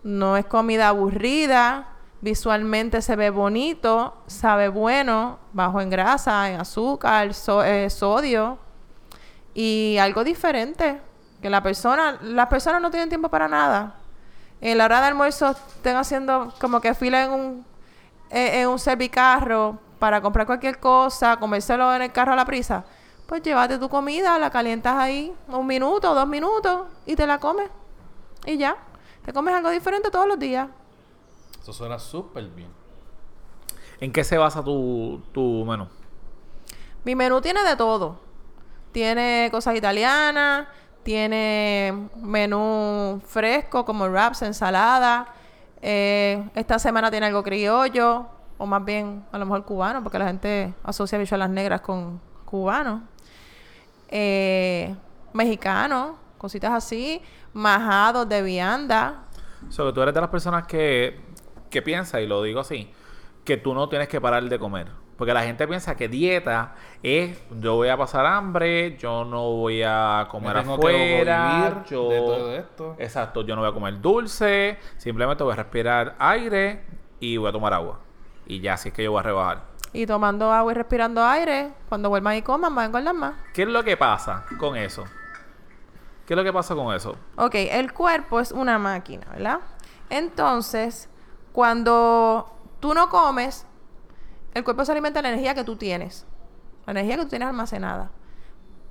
[0.03, 1.89] no es comida aburrida,
[2.21, 8.59] visualmente se ve bonito, sabe bueno, bajo en grasa, en azúcar, so- eh, sodio
[9.55, 11.01] y algo diferente.
[11.41, 13.95] Que la persona, las personas no tienen tiempo para nada.
[14.61, 17.67] En la hora de almuerzo estén haciendo como que fila en un,
[18.31, 22.85] eh, en un servicarro para comprar cualquier cosa, comérselo en el carro a la prisa.
[23.27, 27.69] Pues llévate tu comida, la calientas ahí un minuto, dos minutos y te la comes.
[28.45, 28.77] Y ya.
[29.25, 30.69] Te comes algo diferente todos los días.
[31.61, 32.69] Eso suena súper bien.
[34.01, 35.89] ¿En qué se basa tu, tu menú?
[37.05, 38.21] Mi menú tiene de todo.
[38.93, 40.69] Tiene cosas italianas,
[41.07, 45.29] tiene menú fresco como wraps, ensalada.
[45.81, 48.27] Eh, esta semana tiene algo criollo,
[48.59, 53.03] o más bien a lo mejor cubano, porque la gente asocia bichuelas negras con cubanos.
[54.09, 54.97] Eh,
[55.33, 57.23] mexicano, cositas así.
[57.53, 59.27] Majados de vianda.
[59.71, 61.21] Que tú eres de las personas que,
[61.71, 62.91] que piensa, y lo digo así,
[63.45, 64.89] que tú no tienes que parar de comer.
[65.17, 69.83] Porque la gente piensa que dieta es yo voy a pasar hambre, yo no voy
[69.83, 72.97] a comer afuera, yo de todo esto.
[72.99, 76.85] Exacto, yo no voy a comer dulce, simplemente voy a respirar aire
[77.19, 78.01] y voy a tomar agua.
[78.47, 79.63] Y ya, así es que yo voy a rebajar.
[79.93, 83.35] Y tomando agua y respirando aire, cuando vuelvan y coman, van a engordar más.
[83.55, 85.05] ¿Qué es lo que pasa con eso?
[86.27, 87.17] ¿Qué es lo que pasa con eso?
[87.37, 89.61] Ok, el cuerpo es una máquina, ¿verdad?
[90.11, 91.09] Entonces,
[91.53, 93.66] cuando tú no comes,
[94.57, 96.25] el cuerpo se alimenta de la energía que tú tienes.
[96.87, 98.11] La energía que tú tienes almacenada.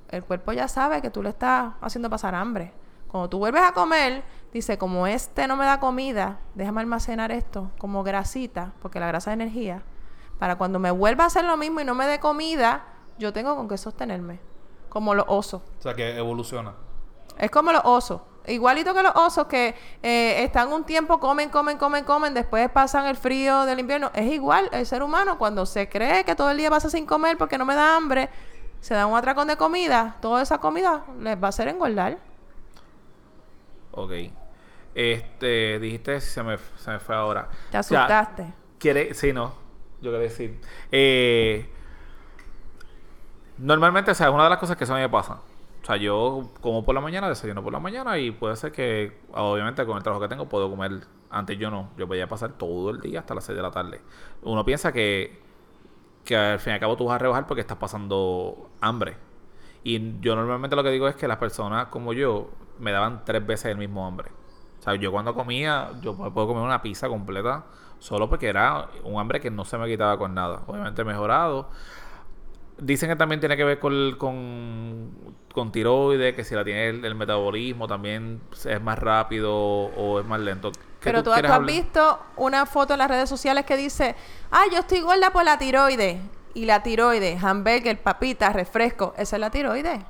[0.10, 2.72] El cuerpo ya sabe que tú le estás haciendo pasar hambre.
[3.08, 4.24] Cuando tú vuelves a comer,
[4.54, 9.32] dice, como este no me da comida, déjame almacenar esto como grasita, porque la grasa
[9.32, 9.82] es energía.
[10.38, 12.84] Para cuando me vuelva a hacer lo mismo y no me dé comida,
[13.18, 14.40] yo tengo con qué sostenerme.
[14.90, 15.64] Como los osos.
[15.80, 16.76] O sea, que evoluciona.
[17.40, 18.22] Es como los osos.
[18.48, 23.08] Igualito que los osos que eh, están un tiempo, comen, comen, comen, comen, después pasan
[23.08, 24.12] el frío del invierno.
[24.14, 27.38] Es igual el ser humano cuando se cree que todo el día pasa sin comer
[27.38, 28.30] porque no me da hambre,
[28.80, 32.18] se da un atracón de comida, toda esa comida les va a hacer engordar.
[33.92, 34.12] Ok.
[34.94, 37.50] Este, dijiste, se me, se me fue ahora.
[37.70, 38.54] Te O sea, asustaste.
[38.80, 39.54] Quiere, sí, no.
[40.02, 40.62] Yo quería decir.
[40.92, 41.70] Eh,
[43.58, 45.40] normalmente, o sea, es una de las cosas que mí me pasa.
[45.86, 49.22] O sea, yo como por la mañana, desayuno por la mañana y puede ser que,
[49.34, 51.08] obviamente, con el trabajo que tengo, puedo comer.
[51.30, 51.92] Antes yo no.
[51.98, 54.02] Yo podía pasar todo el día hasta las 6 de la tarde.
[54.44, 55.42] Uno piensa que,
[56.24, 59.18] que al fin y al cabo tú vas a rebajar porque estás pasando hambre.
[59.84, 63.46] Y yo normalmente lo que digo es que las personas como yo me daban tres
[63.46, 64.32] veces el mismo hambre.
[64.80, 67.66] O sea, yo cuando comía, yo pu- puedo comer una pizza completa
[68.00, 70.64] solo porque era un hambre que no se me quitaba con nada.
[70.68, 71.70] Obviamente mejorado.
[72.78, 75.12] Dicen que también tiene que ver con, con,
[75.54, 80.26] con tiroides, que si la tiene el, el metabolismo también es más rápido o es
[80.26, 80.72] más lento.
[81.00, 81.66] ¿Qué Pero tú, tú has hablar?
[81.66, 84.16] visto una foto en las redes sociales que dice,
[84.52, 86.22] ah, yo estoy gorda por la tiroides.
[86.54, 90.02] Y la tiroides, hamburger, papitas, refresco, esa es la tiroides.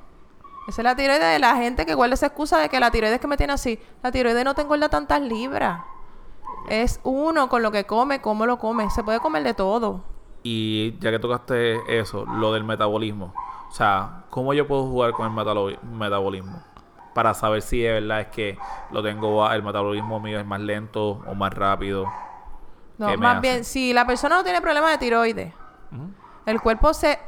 [0.68, 3.20] Esa es la tiroides de la gente que guarda esa excusa de que la tiroides
[3.20, 3.80] que me tiene así.
[4.02, 5.84] La tiroides no te engorda tantas libras.
[6.68, 8.90] Es uno con lo que come, cómo lo come.
[8.90, 10.04] Se puede comer de todo.
[10.48, 13.34] Y ya que tocaste eso, lo del metabolismo.
[13.68, 16.62] O sea, ¿cómo yo puedo jugar con el metabolismo?
[17.14, 18.58] Para saber si de verdad es que
[18.92, 22.06] lo tengo, ba- el metabolismo mío es más lento o más rápido.
[22.98, 23.42] No, ¿Qué me más hace?
[23.42, 25.52] bien, si la persona no tiene problema de tiroides,
[26.46, 27.18] el cuerpo se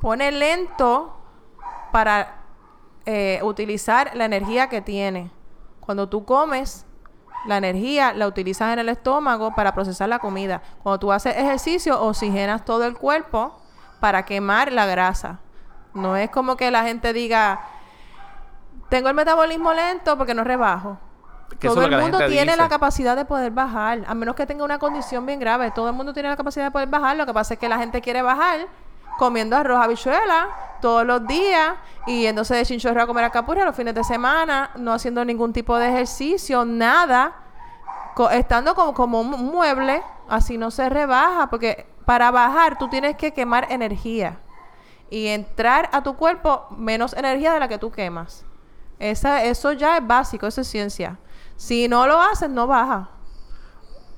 [0.00, 1.16] pone lento
[1.92, 2.36] para
[3.06, 5.30] eh, utilizar la energía que tiene.
[5.80, 6.86] Cuando tú comes,
[7.46, 10.62] la energía la utilizas en el estómago para procesar la comida.
[10.82, 13.58] Cuando tú haces ejercicio, oxigenas todo el cuerpo
[14.00, 15.38] para quemar la grasa.
[15.94, 17.60] No es como que la gente diga,
[18.88, 20.98] tengo el metabolismo lento porque no rebajo.
[21.60, 22.56] Todo el mundo tiene dice.
[22.56, 25.70] la capacidad de poder bajar, a menos que tenga una condición bien grave.
[25.72, 27.16] Todo el mundo tiene la capacidad de poder bajar.
[27.16, 28.68] Lo que pasa es que la gente quiere bajar
[29.20, 30.48] comiendo arroz habichuela
[30.80, 31.74] todos los días
[32.06, 35.76] y entonces de chinchorro a comer alcapurria los fines de semana, no haciendo ningún tipo
[35.76, 37.34] de ejercicio, nada,
[38.32, 43.34] estando como, como un mueble, así no se rebaja, porque para bajar tú tienes que
[43.34, 44.38] quemar energía
[45.10, 48.46] y entrar a tu cuerpo menos energía de la que tú quemas.
[48.98, 51.18] Esa, eso ya es básico, eso es ciencia.
[51.56, 53.10] Si no lo haces, no baja.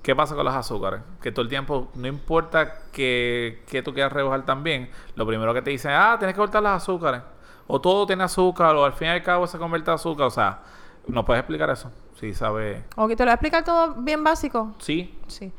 [0.02, 1.00] ¿Qué pasa con los azúcares?
[1.20, 5.62] Que todo el tiempo, no importa que, que tú quieras rebajar también, lo primero que
[5.62, 7.22] te dicen, ah, tienes que cortar los azúcares.
[7.68, 10.26] O todo tiene azúcar, o al fin y al cabo se convierte en azúcar.
[10.26, 10.58] O sea,
[11.06, 11.90] ¿nos puedes explicar eso?
[12.18, 12.82] Si sabes.
[12.96, 14.74] Ok, te lo voy a explicar todo bien básico.
[14.78, 15.16] Sí.
[15.28, 15.52] Sí.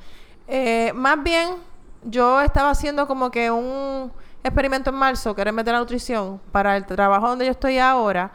[0.47, 1.55] Eh, más bien,
[2.03, 4.11] yo estaba haciendo como que un
[4.43, 8.31] experimento en marzo, que era de la nutrición, para el trabajo donde yo estoy ahora,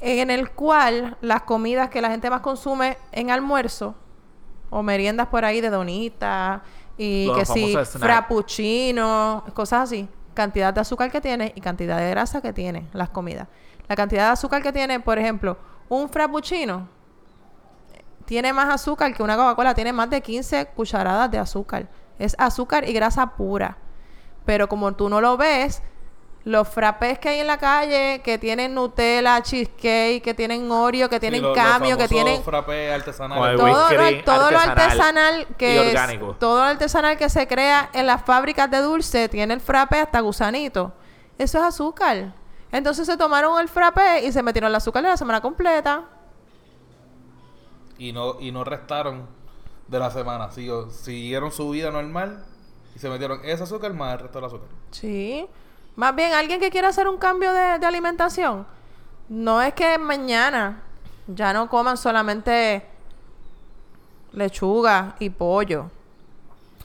[0.00, 3.94] en el cual las comidas que la gente más consume en almuerzo,
[4.70, 6.62] o meriendas por ahí de donitas,
[6.96, 12.10] y Los que sí, frappuccino, cosas así, cantidad de azúcar que tiene y cantidad de
[12.10, 13.48] grasa que tiene las comidas.
[13.88, 15.56] La cantidad de azúcar que tiene, por ejemplo,
[15.88, 16.88] un frappuccino
[18.24, 21.88] tiene más azúcar que una Coca-Cola, tiene más de 15 cucharadas de azúcar.
[22.18, 23.78] Es azúcar y grasa pura.
[24.44, 25.82] Pero como tú no lo ves,
[26.44, 31.20] los frappés que hay en la calle, que tienen Nutella, cheesecake, que tienen Oreo, que
[31.20, 33.58] tienen Sí, los cambio, que tienen frappés artesanales.
[33.58, 37.90] Todo, lo, todo lo artesanal artesanal y que es, todo lo artesanal que se crea
[37.92, 40.92] en las fábricas de dulce tiene el frappé hasta gusanito.
[41.36, 42.32] Eso es azúcar.
[42.72, 46.04] Entonces se tomaron el frappé y se metieron el azúcar de la semana completa.
[47.98, 49.26] Y no, y no restaron
[49.88, 50.50] de la semana.
[50.52, 52.44] Siguieron su vida normal
[52.94, 54.68] y se metieron ese azúcar más el resto del azúcar.
[54.90, 55.46] Sí.
[56.00, 58.66] Más bien, alguien que quiera hacer un cambio de, alimentación,
[59.28, 60.80] no es que mañana
[61.26, 62.86] ya no coman solamente
[64.32, 65.90] lechuga y pollo.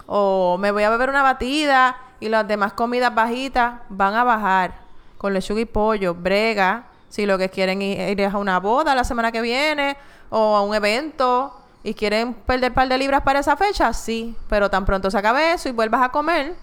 [0.05, 4.73] O me voy a beber una batida y las demás comidas bajitas van a bajar
[5.17, 6.87] con lechuga y pollo, brega.
[7.07, 9.95] Si lo que quieren ir a una boda la semana que viene
[10.29, 14.35] o a un evento y quieren perder un par de libras para esa fecha, sí.
[14.49, 16.53] Pero tan pronto se acabe eso y vuelvas a comer,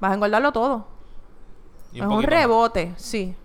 [0.00, 0.99] vas a engordarlo todo.
[1.92, 2.24] Y es un más.
[2.24, 3.36] rebote, sí.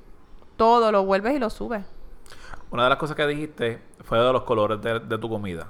[0.55, 1.83] Todo lo vuelves y lo subes.
[2.71, 5.67] Una de las cosas que dijiste fue de los colores de, de tu comida.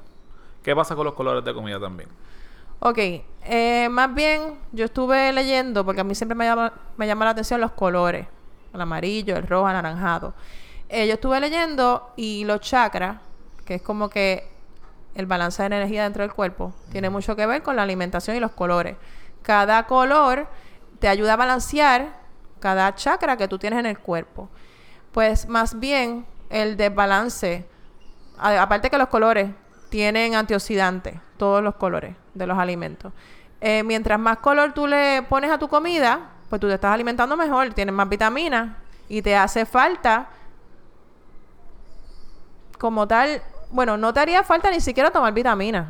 [0.64, 2.10] ¿Qué pasa con los colores de comida también?
[2.80, 2.98] Ok,
[3.44, 7.32] eh, más bien yo estuve leyendo, porque a mí siempre me llama, me llama la
[7.32, 8.28] atención los colores,
[8.74, 10.34] el amarillo, el rojo, el anaranjado.
[10.90, 13.18] Eh, yo estuve leyendo y los chakras,
[13.66, 14.48] que es como que
[15.16, 18.40] el balance de energía dentro del cuerpo, tiene mucho que ver con la alimentación y
[18.40, 18.98] los colores.
[19.42, 20.48] Cada color
[21.00, 22.25] te ayuda a balancear
[22.60, 24.50] cada chakra que tú tienes en el cuerpo.
[25.12, 27.66] Pues más bien el desbalance,
[28.38, 29.50] a- aparte que los colores
[29.90, 33.14] tienen antioxidantes, todos los colores de los alimentos.
[33.62, 37.36] Eh, mientras más color tú le pones a tu comida, pues tú te estás alimentando
[37.38, 40.30] mejor, tienes más vitaminas y te hace falta
[42.78, 43.42] como tal,
[43.72, 45.88] bueno, no te haría falta ni siquiera tomar vitaminas.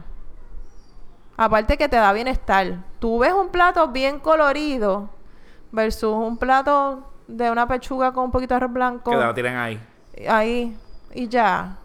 [1.38, 2.78] Aparte que te da bienestar.
[3.00, 5.10] Tú ves un plato bien colorido
[5.76, 9.58] versus un plato de una pechuga con un poquito de arroz blanco Que la tienen
[9.58, 9.80] ahí.
[10.28, 10.78] ahí
[11.14, 11.78] y ya.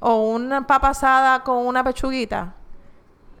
[0.00, 2.54] O una papa asada con una pechuguita.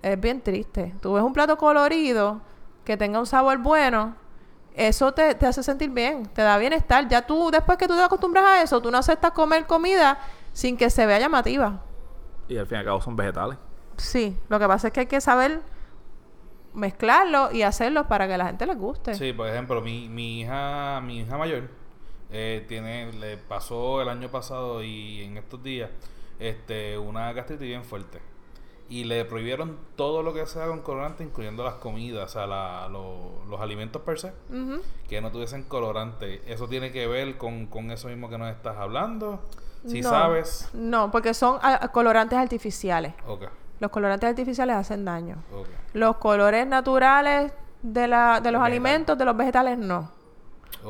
[0.00, 0.94] Es bien triste.
[1.00, 2.40] Tú ves un plato colorido
[2.84, 4.14] que tenga un sabor bueno.
[4.74, 7.06] Eso te, te hace sentir bien, te da bienestar.
[7.08, 10.18] Ya tú, después que tú te acostumbras a eso, tú no aceptas comer comida
[10.52, 11.80] sin que se vea llamativa.
[12.48, 13.56] Y al fin y al cabo son vegetales.
[13.96, 15.62] Sí, lo que pasa es que hay que saber
[16.74, 19.14] mezclarlo y hacerlo para que a la gente les guste.
[19.14, 21.68] Sí, por ejemplo, mi, mi hija, mi hija mayor
[22.30, 25.90] eh, tiene, le pasó el año pasado y en estos días
[26.38, 28.20] este, una gastritis bien fuerte.
[28.88, 32.86] Y le prohibieron todo lo que sea con colorante, incluyendo las comidas, o sea, la-
[32.90, 34.32] lo- los alimentos per se,
[35.08, 36.42] que no tuviesen colorante.
[36.52, 39.40] ¿Eso tiene que ver con, con eso mismo que nos estás hablando?
[39.86, 40.68] Si No, sabes.
[40.74, 43.14] No, porque son ah, colorantes artificiales.
[43.26, 43.44] Ok,
[43.80, 45.36] Los colorantes artificiales hacen daño.
[45.92, 50.10] Los colores naturales de, la, de los alimentos, de los vegetales, no.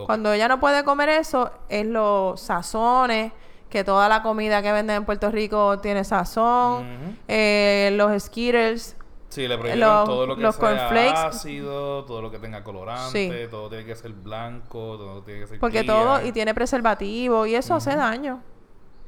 [0.07, 3.33] Cuando ella no puede comer eso, es los sazones,
[3.71, 8.97] que toda la comida que venden en Puerto Rico tiene sazón, eh, los Skittles,
[9.29, 13.11] Sí, le prohibieron los- todo lo que los sea ácido, todo lo que tenga colorante,
[13.45, 13.51] Sí.
[13.51, 17.57] todo tiene que ser blanco, todo tiene que ser porque todo, y tiene preservativo, y
[17.57, 18.41] eso hace daño.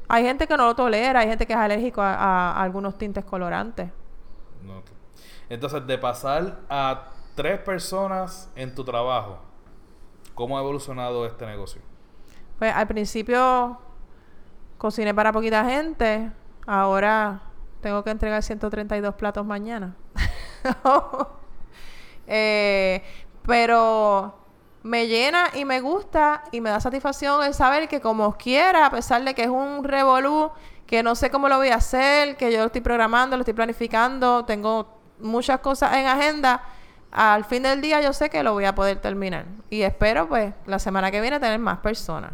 [0.09, 2.97] Hay gente que no lo tolera, hay gente que es alérgico a, a- a algunos
[2.99, 3.91] tintes colorantes.
[4.63, 4.83] No.
[5.49, 9.39] Entonces, de pasar a tres personas en tu trabajo,
[10.35, 11.81] ¿cómo ha evolucionado este negocio?
[12.59, 13.79] Pues al principio
[14.79, 16.31] cociné para poquita gente,
[16.67, 17.41] ahora
[17.81, 19.95] Tengo que entregar 132 platos mañana.
[22.27, 23.03] Eh,
[23.47, 24.35] pero
[24.87, 28.91] me llena y me gusta y me da satisfacción el saber que como quiera, a
[28.91, 30.53] pesar de que es un revolú,
[30.87, 33.55] que no sé cómo lo voy a hacer, que yo lo estoy programando, lo estoy
[33.55, 36.63] planificando, tengo muchas cosas en agenda,
[37.11, 39.47] al fin del día yo sé que lo voy a poder terminar.
[39.71, 42.33] Y espero pues la semana que viene tener más personas.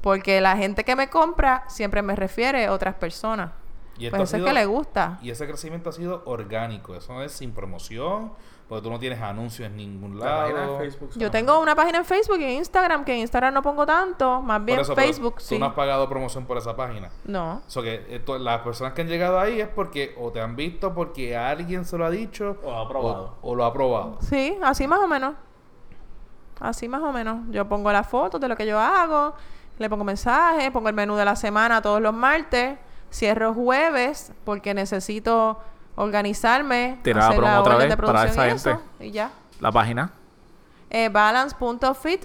[0.00, 3.52] Porque la gente que me compra siempre me refiere a otras personas.
[3.98, 5.18] Y Pues es que le gusta.
[5.22, 6.94] Y ese crecimiento ha sido orgánico.
[6.94, 8.32] Eso no es sin promoción,
[8.68, 10.42] porque tú no tienes anuncios en ningún La lado.
[10.42, 11.10] página de Facebook.
[11.16, 14.42] Yo tengo una página en Facebook y en Instagram, que en Instagram no pongo tanto,
[14.42, 15.58] más bien eso, Facebook, tú sí.
[15.58, 17.10] no has pagado promoción por esa página.
[17.24, 17.62] No.
[17.66, 20.54] O sea que eh, las personas que han llegado ahí es porque o te han
[20.54, 23.36] visto porque alguien se lo ha dicho O lo ha probado.
[23.40, 24.18] o, o lo ha probado.
[24.20, 25.34] Sí, así más o menos.
[26.60, 27.38] Así más o menos.
[27.50, 29.34] Yo pongo las fotos de lo que yo hago,
[29.78, 32.76] le pongo mensajes, pongo el menú de la semana todos los martes,
[33.12, 35.58] cierro jueves porque necesito
[35.98, 39.30] organizarme, Tirar la hacer promo otra vez de para producción y esa eso, y ya.
[39.60, 40.12] La página.
[40.90, 42.24] Eh, balance.fit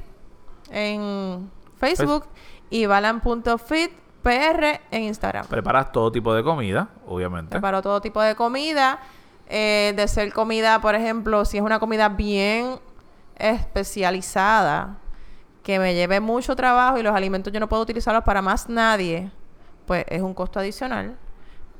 [0.71, 2.25] en Facebook
[2.69, 5.47] y balance.fit PR en Instagram.
[5.47, 7.51] Preparas todo tipo de comida, obviamente.
[7.51, 8.99] Preparo todo tipo de comida.
[9.49, 12.79] eh, de ser comida, por ejemplo, si es una comida bien
[13.35, 14.97] especializada,
[15.63, 19.31] que me lleve mucho trabajo y los alimentos yo no puedo utilizarlos para más nadie,
[19.85, 21.17] pues es un costo adicional.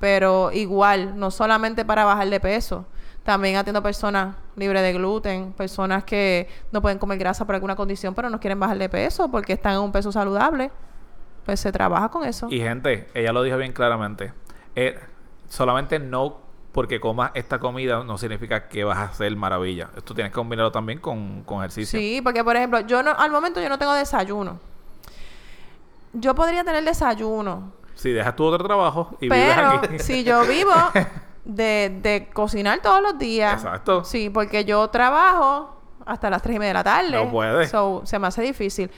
[0.03, 2.85] Pero igual, no solamente para bajar de peso.
[3.23, 8.13] También atiendo personas libres de gluten, personas que no pueden comer grasa por alguna condición,
[8.13, 10.71] pero no quieren bajar de peso porque están en un peso saludable.
[11.45, 12.47] Pues se trabaja con eso.
[12.49, 14.33] Y gente, ella lo dijo bien claramente.
[14.75, 14.99] Eh,
[15.47, 16.35] solamente no
[16.73, 19.89] porque comas esta comida no significa que vas a hacer maravilla.
[19.95, 21.97] Esto tienes que combinarlo también con, con ejercicio.
[21.97, 24.59] Sí, porque por ejemplo, yo no, al momento yo no tengo desayuno.
[26.11, 27.71] Yo podría tener desayuno,
[28.03, 29.99] Si dejas tu otro trabajo y vives aquí.
[29.99, 30.71] si yo vivo
[31.45, 33.53] de, de cocinar todos los días.
[33.63, 34.03] Exacto.
[34.03, 37.11] Sí, porque yo trabajo hasta las tres y media de la tarde.
[37.25, 37.67] No puede.
[37.67, 38.91] So, se me hace difícil.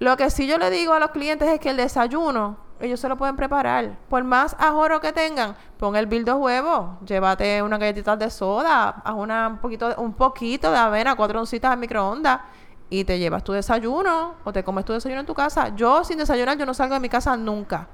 [0.00, 3.08] Lo que sí yo le digo a los clientes es que el desayuno, ellos se
[3.08, 3.98] lo pueden preparar.
[4.08, 8.88] Por más ahorro que tengan, pon el bill de huevos, llévate una galletita de soda,
[9.04, 12.40] haz una, un, poquito, de- un poquito de avena, cuatro oncitas al microondas
[12.88, 15.68] y te llevas tu desayuno o te comes tu desayuno en tu casa.
[15.76, 17.86] Yo sin desayunar, yo no salgo de mi casa nunca.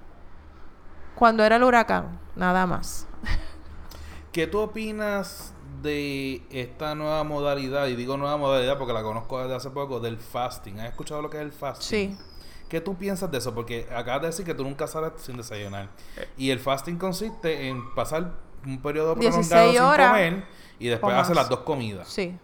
[1.16, 3.08] Cuando era el huracán, nada más.
[4.32, 7.86] ¿Qué tú opinas de esta nueva modalidad?
[7.86, 10.78] Y digo nueva modalidad porque la conozco desde hace poco, del fasting.
[10.78, 12.16] ¿Has escuchado lo que es el fasting?
[12.16, 12.18] Sí.
[12.68, 13.54] ¿Qué tú piensas de eso?
[13.54, 15.88] Porque acabas de decir que tú nunca sales sin desayunar.
[16.18, 16.28] Eh.
[16.36, 18.32] Y el fasting consiste en pasar
[18.66, 20.44] un periodo 16 prolongado sin horas comer
[20.78, 22.08] y después hacer las dos comidas.
[22.08, 22.36] Sí.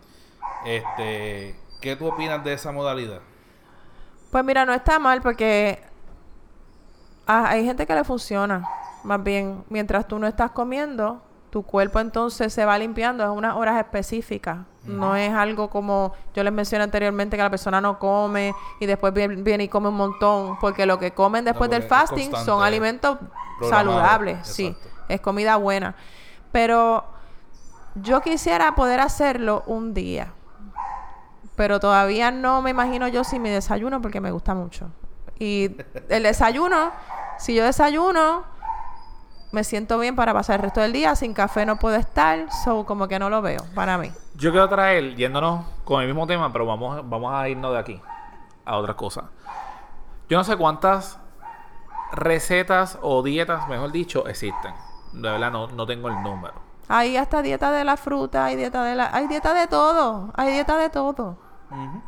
[0.64, 3.20] Este, ¿Qué tú opinas de esa modalidad?
[4.30, 5.91] Pues mira, no está mal porque
[7.26, 8.68] ah, hay gente que le funciona.
[9.04, 13.22] Más bien, mientras tú no estás comiendo, tu cuerpo entonces se va limpiando.
[13.24, 14.60] Es unas horas específicas.
[14.84, 19.12] No es algo como yo les mencioné anteriormente que la persona no come y después
[19.12, 20.58] viene, viene y come un montón.
[20.60, 23.18] Porque lo que comen después del fasting son alimentos
[23.68, 24.46] saludables.
[24.46, 24.74] Sí,
[25.08, 25.94] es comida buena.
[26.52, 27.04] Pero
[27.96, 30.32] yo quisiera poder hacerlo un día.
[31.54, 34.90] Pero todavía no me imagino yo sin mi desayuno porque me gusta mucho.
[35.42, 35.76] Y
[36.08, 36.92] el desayuno,
[37.36, 38.44] si yo desayuno,
[39.50, 41.16] me siento bien para pasar el resto del día.
[41.16, 44.12] Sin café no puedo estar, so como que no lo veo para mí.
[44.36, 48.00] Yo quiero traer, yéndonos con el mismo tema, pero vamos, vamos a irnos de aquí
[48.64, 49.30] a otra cosa.
[50.28, 51.18] Yo no sé cuántas
[52.12, 54.72] recetas o dietas, mejor dicho, existen.
[55.12, 56.54] De verdad, no, no tengo el número.
[56.86, 59.10] Hay hasta dieta de la fruta, hay dieta de la...
[59.12, 61.36] Hay dieta de todo, hay dieta de todo.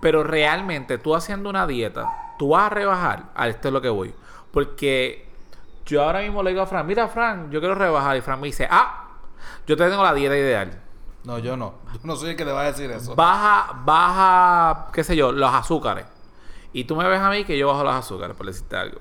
[0.01, 3.25] Pero realmente, tú haciendo una dieta, tú vas a rebajar.
[3.35, 4.14] A esto es lo que voy.
[4.51, 5.29] Porque
[5.87, 8.16] yo ahora mismo le digo a Fran, mira Fran, yo quiero rebajar.
[8.16, 9.09] Y Fran me dice, ah,
[9.66, 10.81] yo te tengo la dieta ideal.
[11.25, 11.74] No, yo no.
[11.93, 13.14] Yo no soy el que te va a decir eso.
[13.14, 16.05] Baja, baja, qué sé yo, los azúcares.
[16.72, 19.01] Y tú me ves a mí que yo bajo los azúcares, por decirte algo.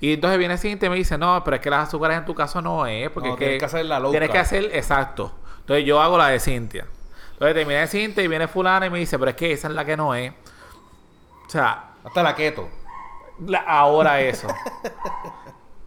[0.00, 2.34] Y entonces viene Cintia y me dice, no, pero es que las azúcares en tu
[2.34, 3.10] caso no es.
[3.10, 5.32] Porque No, es tienes que hacer la low Tienes que hacer, exacto.
[5.60, 6.86] Entonces yo hago la de Cintia.
[7.32, 9.74] Entonces terminé de Cintia y viene fulana y me dice, pero es que esa es
[9.74, 10.32] la que no es.
[11.46, 12.68] O sea, Hasta la keto.
[13.46, 14.48] la- ahora eso.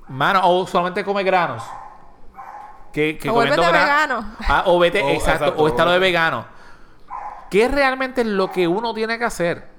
[0.07, 1.64] Mano, o solamente come granos.
[2.91, 4.26] Que, que O comiendo vuélvete gra- vegano.
[4.47, 6.45] Ah, o vete, O- exacto, exacto, o está lo de vegano.
[7.49, 9.70] ¿Qué es realmente lo que uno tiene que hacer?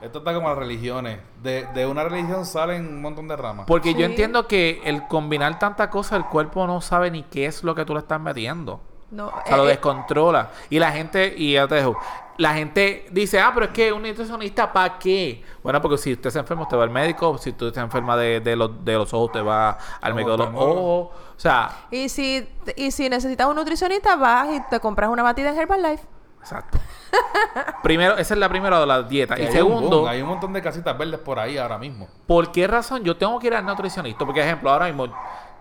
[0.00, 1.18] Esto está como las religiones.
[1.42, 3.66] De, de una religión salen un montón de ramas.
[3.66, 7.64] Porque yo entiendo que el combinar tantas cosas, el cuerpo no sabe ni qué es
[7.64, 8.80] lo que tú le estás metiendo.
[9.10, 10.50] No, O sea, lo eh, eh, descontrola.
[10.68, 11.96] Y la gente, y ya te dejo,
[12.38, 15.42] la gente dice, ah, pero es que un nutricionista, ¿para qué?
[15.62, 17.36] Bueno, porque si usted se enferma, usted va al médico.
[17.36, 20.38] Si usted se enferma de, de los, de los ojos, usted va al médico de
[20.38, 21.08] los ojos.
[21.36, 25.50] O sea, y si, y si necesitas un nutricionista, vas y te compras una batida
[25.50, 26.04] en Herbalife.
[26.40, 26.78] exacto.
[27.82, 29.34] Primero, esa es la primera de la dieta.
[29.34, 31.78] Que Y hay segundo, un boom, hay un montón de casitas verdes por ahí ahora
[31.78, 32.06] mismo.
[32.26, 34.24] ¿por qué razón yo tengo que ir al nutricionista?
[34.24, 35.06] Porque, ejemplo, ahora mismo,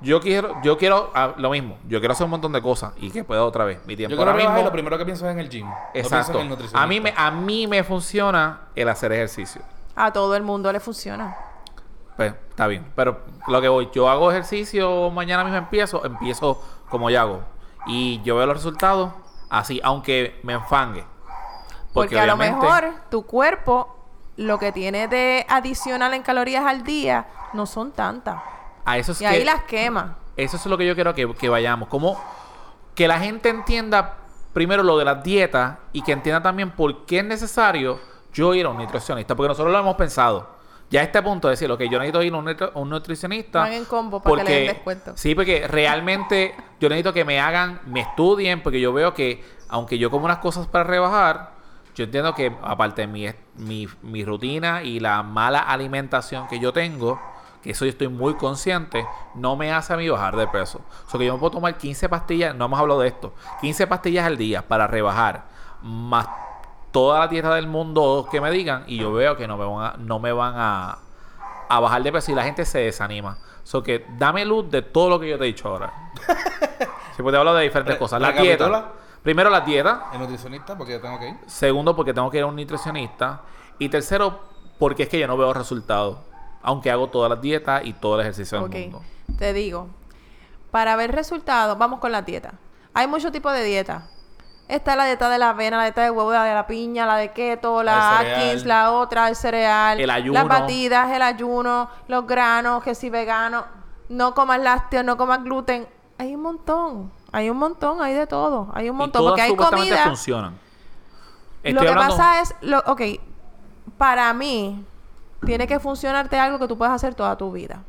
[0.02, 1.78] yo quiero, yo quiero ah, lo mismo.
[1.88, 3.80] Yo quiero hacer un montón de cosas y que pueda otra vez.
[3.86, 4.64] Mi tiempo Yo quiero ahora mismo.
[4.64, 5.66] lo primero que pienso es en el gym.
[5.68, 6.38] No pienso Exacto.
[6.40, 6.84] en el nutricionista.
[6.84, 9.62] A mí, me, a mí me funciona el hacer ejercicio.
[9.96, 11.36] A todo el mundo le funciona.
[12.16, 12.86] Pues está bien.
[12.96, 17.42] Pero lo que voy, yo hago ejercicio, mañana mismo empiezo, empiezo como yo hago.
[17.88, 19.12] Y yo veo los resultados
[19.50, 21.04] así, aunque me enfangue.
[21.94, 23.96] Porque, a lo obviamente- mejor tu cuerpo,
[24.36, 28.42] lo que tiene de adicional en calorías al día, no son tantas.
[28.88, 30.18] A eso es Y que, ahí las quema.
[30.38, 31.90] Eso es lo que yo quiero que, que vayamos.
[31.90, 32.20] Como
[32.96, 34.16] que la gente entienda
[34.54, 38.00] primero lo de las dietas y que entienda también por qué es necesario
[38.34, 39.36] yo ir a un nutricionista.
[39.36, 40.56] Porque nosotros lo hemos pensado.
[40.90, 43.60] Ya a este punto de decir, ok, yo necesito ir a un, nutri- un nutricionista.
[43.60, 45.12] Van en combo para que le den descuento.
[45.16, 49.98] Sí, porque realmente yo necesito que me hagan, me estudien, porque yo veo que, aunque
[49.98, 51.52] yo como unas cosas para rebajar,
[51.94, 56.72] yo entiendo que aparte de mi, mi, mi rutina y la mala alimentación que yo
[56.72, 57.20] tengo,
[57.72, 59.06] eso yo estoy muy consciente,
[59.36, 60.82] no me hace a mí bajar de peso.
[61.06, 63.88] O sea que yo me puedo tomar 15 pastillas, no hemos hablado de esto, 15
[63.88, 65.46] pastillas al día para rebajar,
[65.82, 66.28] más
[66.92, 69.86] toda la dieta del mundo que me digan, y yo veo que no me van
[69.86, 70.98] a, no me van a,
[71.70, 73.38] a bajar de peso y la gente se desanima.
[73.64, 75.94] So que dame luz de todo lo que yo te he dicho ahora.
[77.18, 78.22] Si pues te hablo de diferentes Re- cosas.
[78.22, 78.68] La recapitula.
[78.78, 78.92] dieta.
[79.24, 80.06] Primero la dieta.
[80.14, 81.36] El nutricionista, porque yo tengo que ir.
[81.48, 83.42] Segundo, porque tengo que ir a un nutricionista.
[83.80, 84.40] Y tercero,
[84.78, 86.20] porque es que yo no veo resultados.
[86.68, 89.02] Aunque hago todas las dietas y todo el ejercicio Ok, del mundo.
[89.40, 89.88] te digo.
[90.70, 92.56] Para ver resultados, vamos con la dieta.
[92.94, 94.08] Hay muchos tipos de dieta.
[94.68, 97.16] Está la dieta de la avena, la dieta de huevo, la de la piña, la
[97.16, 98.20] de keto, la.
[98.20, 100.34] Atkins, la otra, el cereal, El ayuno.
[100.38, 103.64] las batidas, el ayuno, los granos, que si vegano,
[104.10, 105.88] no comas lácteos, no comas gluten.
[106.18, 109.42] Hay un montón, hay un montón, hay de todo, hay un Y montón, todas porque
[109.44, 110.04] hay comida.
[110.04, 110.60] funcionan.
[111.64, 113.02] Lo que hablando- pasa es, lo, ok,
[113.98, 114.84] para mí,
[115.46, 117.84] tiene que funcionarte algo que tú puedas hacer toda tu vida.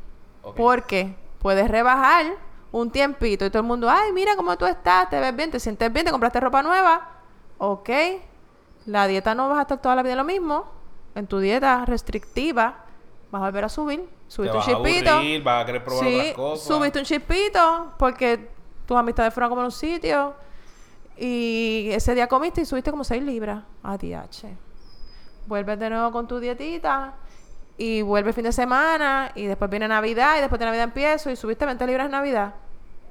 [0.55, 2.25] Porque puedes rebajar
[2.71, 5.59] un tiempito y todo el mundo, ay, mira cómo tú estás, te ves bien, te
[5.59, 7.07] sientes bien, te compraste ropa nueva.
[7.57, 7.89] Ok,
[8.85, 10.65] la dieta no vas a estar toda la vida lo mismo.
[11.15, 12.85] En tu dieta restrictiva
[13.31, 13.99] vas a volver a subir.
[14.01, 15.09] Te Subiste un a chispito.
[15.11, 16.67] aburrir, vas a querer probar Sí, otras cosas.
[16.67, 18.49] subiste un chispito porque
[18.85, 20.33] tus amistades fueron a comer un sitio
[21.17, 23.63] y ese día comiste y subiste como 6 libras.
[23.83, 24.55] ADH.
[25.47, 27.15] Vuelves de nuevo con tu dietita
[27.79, 31.31] y vuelve el fin de semana y después viene Navidad y después de Navidad empiezo
[31.31, 32.55] y subiste 20 libras Navidad.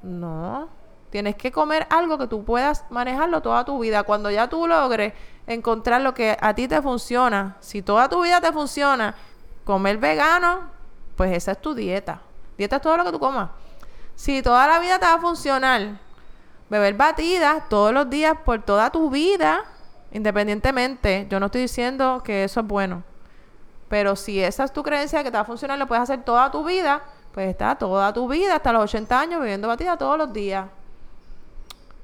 [0.03, 0.69] No.
[1.09, 4.03] Tienes que comer algo que tú puedas manejarlo toda tu vida.
[4.03, 5.13] Cuando ya tú logres
[5.47, 9.15] encontrar lo que a ti te funciona, si toda tu vida te funciona,
[9.63, 10.69] comer vegano,
[11.15, 12.21] pues esa es tu dieta.
[12.55, 13.49] Dieta es todo lo que tú comas.
[14.13, 15.97] Si toda la vida te va a funcionar,
[16.69, 19.65] beber batidas todos los días por toda tu vida,
[20.11, 23.08] independientemente, yo no estoy diciendo que eso es bueno.
[23.89, 26.49] Pero si esa es tu creencia que te va a funcionar, lo puedes hacer toda
[26.51, 27.01] tu vida,
[27.33, 30.67] pues está toda tu vida, hasta los 80 años, bebiendo batida todos los días.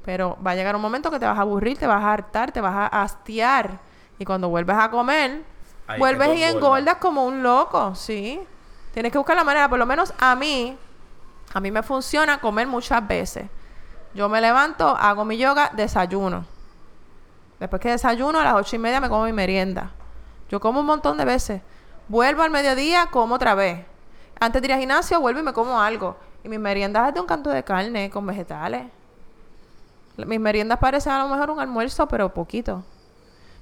[0.03, 2.51] Pero va a llegar un momento que te vas a aburrir, te vas a hartar,
[2.51, 3.79] te vas a hastiar.
[4.17, 5.43] Y cuando vuelves a comer,
[5.87, 8.39] Ahí vuelves y engordas como un loco, ¿sí?
[8.93, 10.77] Tienes que buscar la manera, por lo menos a mí,
[11.53, 13.45] a mí me funciona comer muchas veces.
[14.13, 16.45] Yo me levanto, hago mi yoga, desayuno.
[17.59, 19.91] Después que desayuno, a las ocho y media me como mi merienda.
[20.49, 21.61] Yo como un montón de veces.
[22.07, 23.85] Vuelvo al mediodía, como otra vez.
[24.39, 26.17] Antes de ir al gimnasio, vuelvo y me como algo.
[26.43, 28.83] Y mis meriendas es de un canto de carne con vegetales.
[30.17, 32.83] Mis meriendas parecen a lo mejor un almuerzo, pero poquito.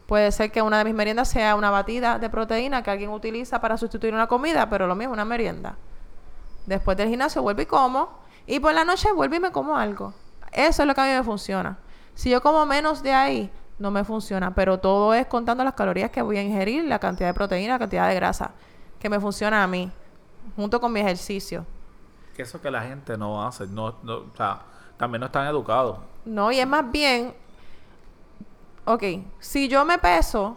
[0.08, 3.62] Puede ser que una de mis meriendas sea una batida de proteína que alguien utiliza
[3.62, 5.78] para sustituir una comida, pero lo es una merienda.
[6.66, 8.10] Después del gimnasio vuelvo y como.
[8.46, 10.14] Y por la noche vuelvo y me como algo.
[10.52, 11.78] Eso es lo que a mí me funciona.
[12.14, 14.54] Si yo como menos de ahí, no me funciona.
[14.54, 17.80] Pero todo es contando las calorías que voy a ingerir, la cantidad de proteína, la
[17.80, 18.52] cantidad de grasa,
[19.00, 19.92] que me funciona a mí,
[20.56, 21.66] junto con mi ejercicio.
[22.36, 23.68] Que eso que la gente no hace.
[23.68, 24.62] No, no, o sea,
[24.98, 26.00] también no están educados.
[26.26, 27.34] No, y es más bien,
[28.86, 29.04] ok,
[29.40, 30.56] si yo me peso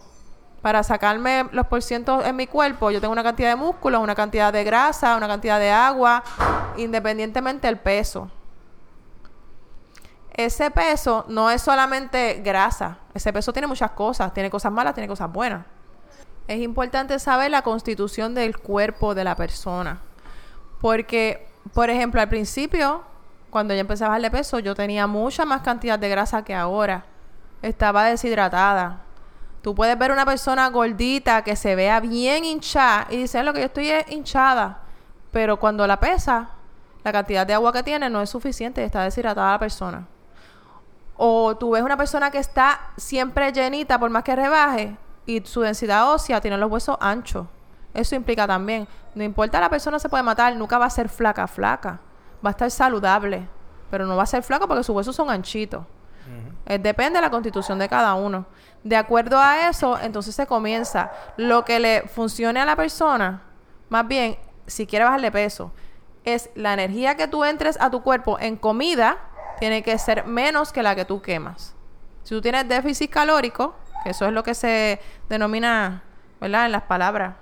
[0.61, 4.51] para sacarme los porcientos en mi cuerpo, yo tengo una cantidad de músculos, una cantidad
[4.51, 6.23] de grasa, una cantidad de agua,
[6.77, 8.29] independientemente del peso.
[10.37, 15.07] Ese peso no es solamente grasa, ese peso tiene muchas cosas, tiene cosas malas, tiene
[15.07, 15.65] cosas buenas.
[16.47, 19.99] Es importante saber la constitución del cuerpo de la persona.
[20.79, 23.01] Porque, por ejemplo, al principio,
[23.49, 26.53] cuando yo empecé a bajar de peso, yo tenía mucha más cantidad de grasa que
[26.53, 27.05] ahora.
[27.63, 29.01] Estaba deshidratada.
[29.63, 33.61] Tú puedes ver una persona gordita que se vea bien hinchada y dice, lo que
[33.61, 34.83] yo estoy es hinchada.
[35.31, 36.51] Pero cuando la pesa,
[37.03, 40.07] la cantidad de agua que tiene no es suficiente y está deshidratada la persona.
[41.17, 44.95] O tú ves una persona que está siempre llenita por más que rebaje
[45.25, 47.47] y su densidad ósea tiene los huesos anchos.
[47.93, 51.47] Eso implica también, no importa la persona se puede matar, nunca va a ser flaca,
[51.47, 51.99] flaca.
[52.45, 53.47] Va a estar saludable,
[53.89, 55.83] pero no va a ser flaca porque sus huesos son anchitos.
[56.65, 58.45] Eh, depende de la constitución de cada uno.
[58.83, 63.41] De acuerdo a eso, entonces se comienza lo que le funcione a la persona,
[63.89, 65.71] más bien, si quiere bajarle peso,
[66.25, 69.17] es la energía que tú entres a tu cuerpo en comida,
[69.59, 71.75] tiene que ser menos que la que tú quemas.
[72.23, 74.99] Si tú tienes déficit calórico, que eso es lo que se
[75.29, 76.03] denomina,
[76.39, 76.65] ¿verdad?
[76.65, 77.35] En las palabras,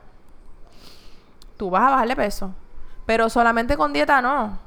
[1.57, 2.53] tú vas a bajarle peso.
[3.05, 4.59] Pero solamente con dieta no.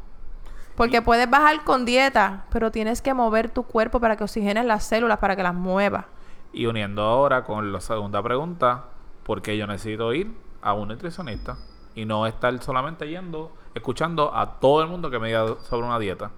[0.77, 4.85] Porque puedes bajar con dieta, pero tienes que mover tu cuerpo para que oxigenes las
[4.85, 6.05] células, para que las muevas.
[6.53, 8.85] Y uniendo ahora con la segunda pregunta,
[9.25, 10.33] ¿por qué yo necesito ir
[10.63, 11.59] a un nutricionista?
[11.97, 15.99] Y no estar solamente yendo, escuchando a todo el mundo que me diga sobre una
[15.99, 16.31] dieta.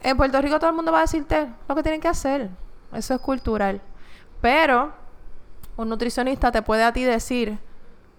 [0.00, 2.50] En Puerto Rico todo el mundo va a decirte lo que tienen que hacer.
[2.92, 3.80] Eso es cultural.
[4.40, 4.92] Pero
[5.76, 7.58] un nutricionista te puede a ti decir,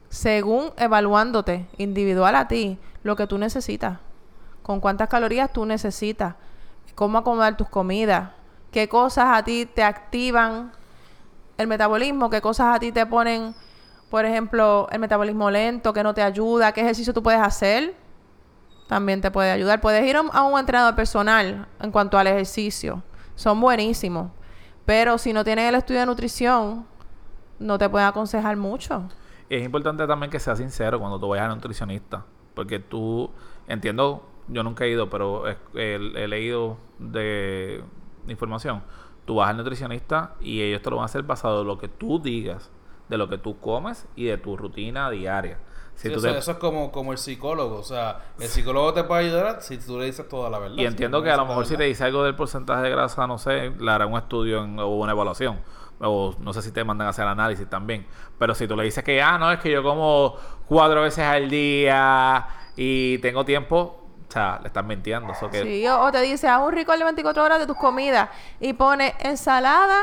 [0.10, 4.00] según evaluándote individual a ti, lo que tú necesitas.
[4.64, 6.36] Con cuántas calorías tú necesitas.
[6.96, 8.32] Cómo acomodar tus comidas.
[8.72, 10.72] Qué cosas a ti te activan
[11.58, 12.30] el metabolismo.
[12.30, 13.56] Qué cosas a ti te ponen,
[14.10, 16.72] por ejemplo, el metabolismo lento, que no te ayuda.
[16.72, 17.96] Qué ejercicio tú puedes hacer.
[18.90, 19.82] También te puede ayudar.
[19.82, 23.04] Puedes ir a un entrenador personal en cuanto al ejercicio.
[23.36, 24.32] Son buenísimos.
[24.84, 26.88] Pero si no tienes el estudio de nutrición,
[27.60, 29.08] no te pueden aconsejar mucho.
[29.48, 32.26] Es importante también que seas sincero cuando tú vayas al nutricionista.
[32.56, 33.30] Porque tú,
[33.68, 35.44] entiendo, yo nunca he ido, pero
[35.76, 37.84] he, leído de
[38.28, 38.82] información.
[39.26, 41.90] Tú vas al nutricionista y ellos te lo van a hacer basado en lo que
[41.90, 42.72] tú digas,
[43.08, 45.60] de lo que tú comes y de tu rutina diaria.
[46.00, 47.76] Si eso, es como, como el psicólogo.
[47.76, 50.78] O sea, el psicólogo te puede ayudar si tú le dices toda la verdad.
[50.78, 53.38] Y entiendo que a lo mejor si te dice algo del porcentaje de grasa, no
[53.38, 55.60] sé, le hará un estudio o una evaluación.
[56.00, 58.08] O no sé si te mandan a hacer análisis también.
[58.38, 60.38] Pero si tú le dices que, ah, no, es que yo como
[60.68, 62.48] cuatro veces al día
[62.78, 65.34] y tengo tiempo, o sea, le estás mintiendo.
[65.52, 65.64] que...
[65.64, 68.30] Sí, o, te dice, haz un rico de 24 horas de tus comidas
[68.62, 70.00] y pone ensalada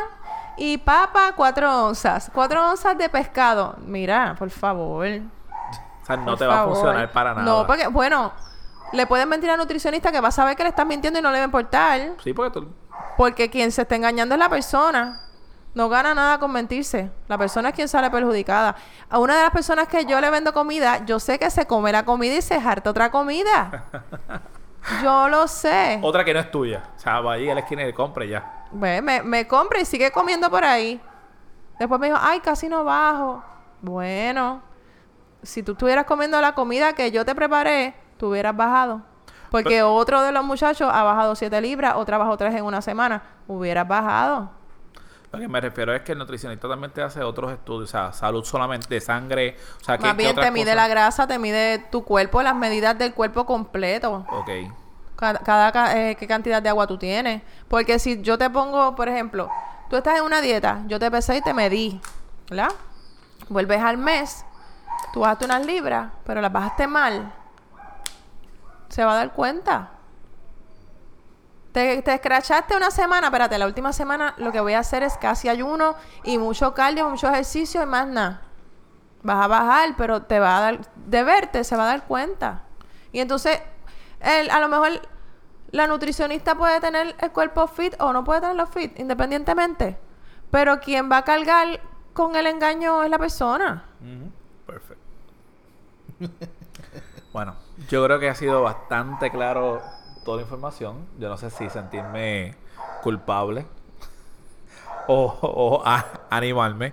[0.58, 2.30] y papa, cuatro onzas.
[2.34, 3.76] Cuatro onzas de pescado.
[3.78, 5.06] Mira, por favor.
[6.06, 7.44] O sea, no te va a funcionar para nada.
[7.44, 8.32] No, porque, bueno,
[8.92, 11.32] le pueden mentir al nutricionista que va a saber que le estás mintiendo y no
[11.32, 12.00] le va a importar.
[12.22, 12.68] Sí, porque tú...
[13.16, 15.20] Porque quien se está engañando es la persona.
[15.74, 17.10] No gana nada con mentirse.
[17.26, 18.76] La persona es quien sale perjudicada.
[19.10, 21.90] A una de las personas que yo le vendo comida, yo sé que se come
[21.90, 23.84] la comida y se harta otra comida.
[25.02, 25.98] yo lo sé.
[26.02, 26.84] Otra que no es tuya.
[26.96, 28.64] O sea, va ahí a la esquina y compre ya.
[28.70, 31.00] me, me compra y sigue comiendo por ahí.
[31.80, 33.42] Después me dijo, ay, casi no bajo.
[33.82, 34.62] Bueno,
[35.46, 39.02] si tú estuvieras comiendo la comida que yo te preparé, tú hubieras bajado.
[39.50, 43.22] Porque otro de los muchachos ha bajado 7 libras, otra bajó 3 en una semana.
[43.46, 44.50] Hubieras bajado.
[45.32, 48.12] Lo que me refiero es que el nutricionista también te hace otros estudios, o sea,
[48.12, 49.56] salud solamente de sangre.
[49.80, 53.12] O sea, Más bien te mide la grasa, te mide tu cuerpo, las medidas del
[53.12, 54.24] cuerpo completo.
[54.30, 54.50] Ok.
[55.16, 57.42] Cada, eh, qué cantidad de agua tú tienes.
[57.68, 59.50] Porque si yo te pongo, por ejemplo,
[59.90, 62.00] tú estás en una dieta, yo te pesé y te medí,
[62.48, 62.70] ¿verdad?
[63.48, 64.45] Vuelves al mes
[65.16, 67.32] Tú bajaste unas libras, pero las bajaste mal.
[68.90, 69.92] Se va a dar cuenta.
[71.72, 75.16] Te, te escrachaste una semana, espérate, la última semana lo que voy a hacer es
[75.16, 78.42] casi ayuno y mucho cardio, mucho ejercicio y más nada.
[79.22, 82.64] Vas a bajar, pero te va a dar, de verte se va a dar cuenta.
[83.10, 83.58] Y entonces,
[84.20, 85.00] el, a lo mejor
[85.70, 89.98] la nutricionista puede tener el cuerpo fit o no puede tenerlo fit, independientemente.
[90.50, 91.80] Pero quien va a cargar
[92.12, 93.82] con el engaño es la persona.
[94.66, 95.05] Perfecto.
[97.32, 97.54] bueno,
[97.88, 99.82] yo creo que ha sido bastante claro
[100.24, 101.06] toda la información.
[101.18, 102.54] Yo no sé si sentirme
[103.02, 103.66] culpable
[105.08, 105.82] o,
[106.30, 106.92] animarme.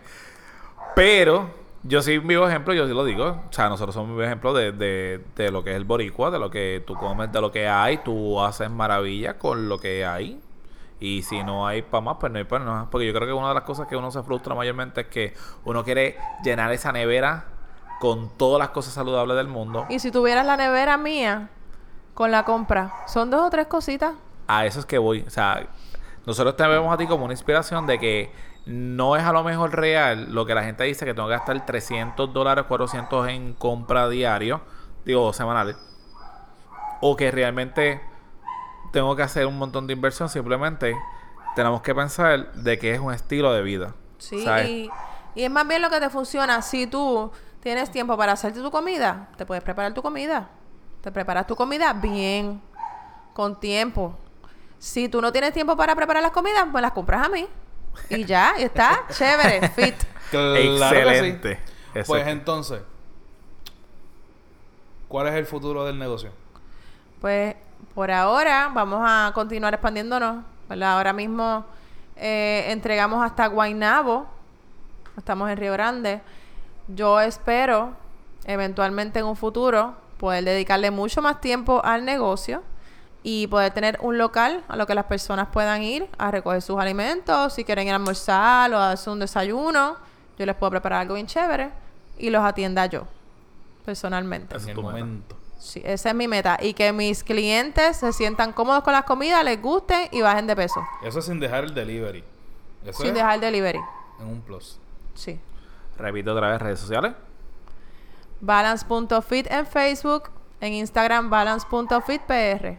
[0.96, 1.50] Pero
[1.82, 3.42] yo soy un vivo ejemplo, yo sí lo digo.
[3.50, 5.22] O sea, nosotros somos un vivo ejemplo de,
[5.52, 7.98] lo que es el boricua, de lo que tú comes, de lo que hay.
[7.98, 10.40] Tú haces maravilla con lo que hay.
[11.00, 12.88] Y si no hay para más, pues no hay para más.
[12.90, 15.34] Porque yo creo que una de las cosas que uno se frustra mayormente es que
[15.66, 17.53] uno quiere llenar esa nevera
[18.04, 19.86] con todas las cosas saludables del mundo.
[19.88, 21.48] Y si tuvieras la nevera mía
[22.14, 24.16] con la compra, son dos o tres cositas.
[24.46, 25.24] A eso es que voy.
[25.26, 25.68] O sea,
[26.26, 28.30] nosotros te vemos a ti como una inspiración de que
[28.66, 31.66] no es a lo mejor real lo que la gente dice que tengo que gastar
[31.66, 34.60] 300 dólares, 400 en compra diario,
[35.06, 35.78] digo, semanales.
[37.00, 38.02] O que realmente
[38.92, 40.28] tengo que hacer un montón de inversión.
[40.28, 40.94] Simplemente
[41.56, 43.96] tenemos que pensar de que es un estilo de vida.
[44.18, 44.90] Sí,
[45.36, 46.62] y es más bien lo que te funciona.
[46.62, 47.32] Si tú
[47.64, 50.50] tienes tiempo para hacerte tu comida, te puedes preparar tu comida.
[51.02, 52.62] Te preparas tu comida bien,
[53.34, 54.18] con tiempo.
[54.78, 57.48] Si tú no tienes tiempo para preparar las comidas, pues las compras a mí.
[58.10, 59.96] Y ya, y está chévere, fit.
[60.30, 60.76] Claro que sí.
[60.76, 61.60] Excelente.
[62.06, 62.82] Pues entonces,
[65.08, 66.32] ¿cuál es el futuro del negocio?
[67.22, 67.56] Pues
[67.96, 70.44] por ahora vamos a continuar expandiéndonos.
[70.68, 70.98] ¿verdad?
[70.98, 71.66] Ahora mismo
[72.16, 74.28] eh, entregamos hasta Guaynabo.
[75.18, 76.22] Estamos en Río Grande.
[76.88, 77.94] Yo espero
[78.46, 82.62] eventualmente en un futuro poder dedicarle mucho más tiempo al negocio
[83.24, 86.78] y poder tener un local a lo que las personas puedan ir a recoger sus
[86.80, 89.96] alimentos, si quieren ir a almorzar o a hacer un desayuno,
[90.38, 91.72] yo les puedo preparar algo bien chévere
[92.18, 93.08] y los atienda yo
[93.86, 94.56] personalmente.
[94.58, 94.92] Es el tu meta.
[94.92, 95.38] momento.
[95.58, 96.58] Sí, esa es mi meta.
[96.62, 100.56] Y que mis clientes se sientan cómodos con las comidas, les gusten y bajen de
[100.58, 100.82] peso.
[101.02, 102.24] Eso sin dejar el delivery.
[102.86, 103.80] Eso sin es dejar delivery.
[104.20, 104.80] en un plus.
[105.16, 105.40] Sí.
[105.98, 107.14] Repito otra vez, redes sociales.
[108.42, 110.30] Balance.fit en Facebook.
[110.60, 112.78] En Instagram, balance.fitpr.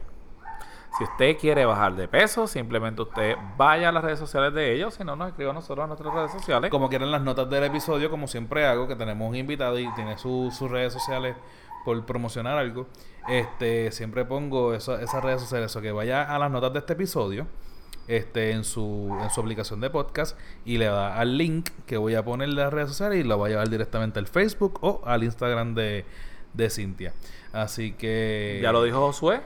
[0.97, 4.95] Si usted quiere bajar de peso, simplemente usted vaya a las redes sociales de ellos.
[4.95, 6.71] Si no, nos escriba a nosotros a nuestras redes sociales.
[6.71, 10.17] Como quieran las notas del episodio, como siempre hago, que tenemos un invitado y tiene
[10.19, 11.37] su- sus redes sociales
[11.85, 12.87] por promocionar algo.
[13.27, 16.93] Este, siempre pongo eso- esas redes sociales, eso que vaya a las notas de este
[16.93, 17.47] episodio,
[18.09, 22.15] este, en su, en su aplicación de podcast y le da al link que voy
[22.15, 25.01] a poner en las redes sociales y lo va a llevar directamente al Facebook o
[25.05, 26.05] al Instagram de,
[26.53, 27.13] de Cintia.
[27.53, 29.41] Así que Ya lo dijo Josué,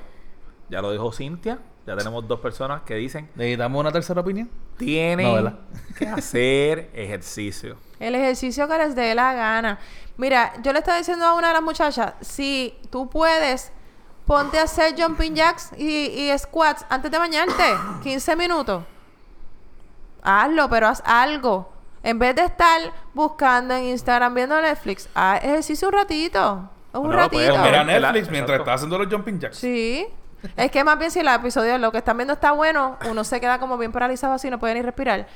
[0.70, 1.58] ya lo dijo Cintia.
[1.86, 4.50] Ya tenemos dos personas que dicen necesitamos una tercera opinión.
[4.76, 5.56] tienen
[5.96, 7.76] que hacer ejercicio.
[7.98, 9.78] El ejercicio que les dé la gana.
[10.18, 13.72] Mira, yo le estaba diciendo a una de las muchachas, si tú puedes,
[14.28, 17.64] ponte a hacer jumping jacks y, y squats antes de bañarte.
[18.02, 18.84] 15 minutos.
[20.22, 21.72] Hazlo, pero haz algo.
[22.02, 22.80] En vez de estar
[23.14, 26.68] buscando en Instagram viendo Netflix, haz ejercicio un ratito.
[26.92, 27.58] Un puedes ratito.
[27.58, 28.62] Mira Netflix mientras exacto.
[28.62, 29.56] está haciendo los jumping jacks.
[29.56, 30.06] Sí.
[30.56, 33.40] Es que más bien si el episodio, lo que están viendo está bueno, uno se
[33.40, 35.26] queda como bien paralizado así, no puede ni respirar.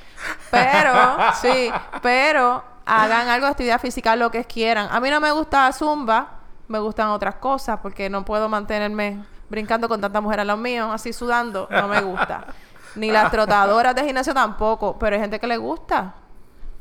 [0.49, 0.93] Pero,
[1.41, 1.71] sí,
[2.01, 4.87] pero hagan algo de actividad física, lo que quieran.
[4.91, 9.87] A mí no me gusta Zumba, me gustan otras cosas, porque no puedo mantenerme brincando
[9.87, 12.47] con tanta mujer a los míos, así sudando, no me gusta.
[12.95, 16.15] Ni las trotadoras de gimnasio tampoco, pero hay gente que le gusta.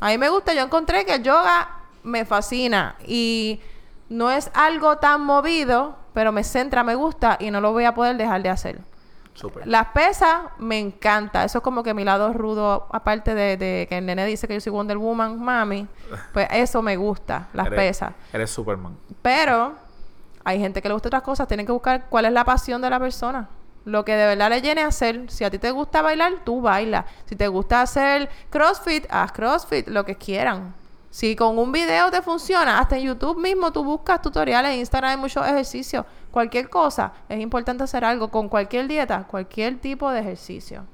[0.01, 1.68] A mí me gusta, yo encontré que el yoga
[2.03, 3.61] me fascina y
[4.09, 7.95] no es algo tan movido, pero me centra, me gusta y no lo voy a
[7.95, 8.80] poder dejar de hacer.
[9.64, 13.99] Las pesas me encanta, eso es como que mi lado rudo, aparte de, de que
[13.99, 15.87] el nene dice que yo soy Wonder Woman, mami,
[16.33, 18.12] pues eso me gusta, las Eres- pesas.
[18.33, 18.97] Eres Superman.
[19.22, 19.74] Pero
[20.45, 22.91] hay gente que le gusta otras cosas, tienen que buscar cuál es la pasión de
[22.91, 23.49] la persona.
[23.85, 25.28] Lo que de verdad le llene a hacer.
[25.28, 27.05] Si a ti te gusta bailar, tú baila.
[27.24, 30.72] Si te gusta hacer CrossFit, haz CrossFit, lo que quieran.
[31.11, 35.11] Si con un video te funciona, hasta en YouTube mismo tú buscas tutoriales, en Instagram
[35.11, 36.07] hay muchos ejercicios.
[36.33, 40.85] Cualquier cosa, es importante hacer algo con cualquier dieta, cualquier tipo de ejercicio.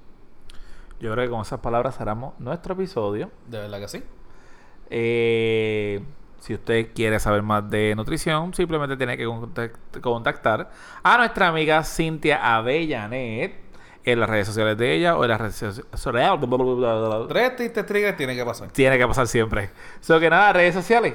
[1.00, 3.30] Yo creo que con esas palabras cerramos nuestro episodio.
[3.46, 4.02] De verdad que sí.
[4.90, 6.02] Eh,
[6.40, 10.70] si usted quiere saber más de nutrición, simplemente tiene que contact- contactar
[11.02, 13.54] a nuestra amiga Cintia Avellanet
[14.04, 15.86] en las redes sociales de ella o en las redes sociales.
[17.28, 18.70] Tres tristes triggers tiene que pasar.
[18.72, 19.70] Tiene que pasar siempre.
[20.00, 21.14] So que nada, redes sociales.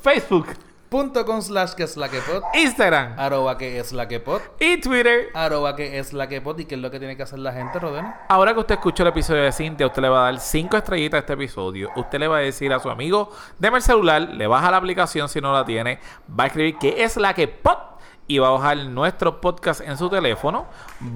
[0.00, 0.46] Facebook,
[0.92, 2.42] Con slash que es la que pod.
[2.52, 4.42] Instagram Arroba que es la que pod.
[4.60, 5.30] y Twitter.
[5.32, 6.58] Arroba que es la que pod.
[6.58, 8.26] ¿Y qué es lo que tiene que hacer la gente, Rodena?
[8.28, 11.16] Ahora que usted escuchó el episodio de Cintia, usted le va a dar 5 estrellitas
[11.16, 11.88] a este episodio.
[11.96, 15.30] Usted le va a decir a su amigo, deme el celular, le baja la aplicación
[15.30, 15.98] si no la tiene,
[16.38, 17.78] va a escribir que es la que pod
[18.26, 20.66] y va a bajar nuestro podcast en su teléfono.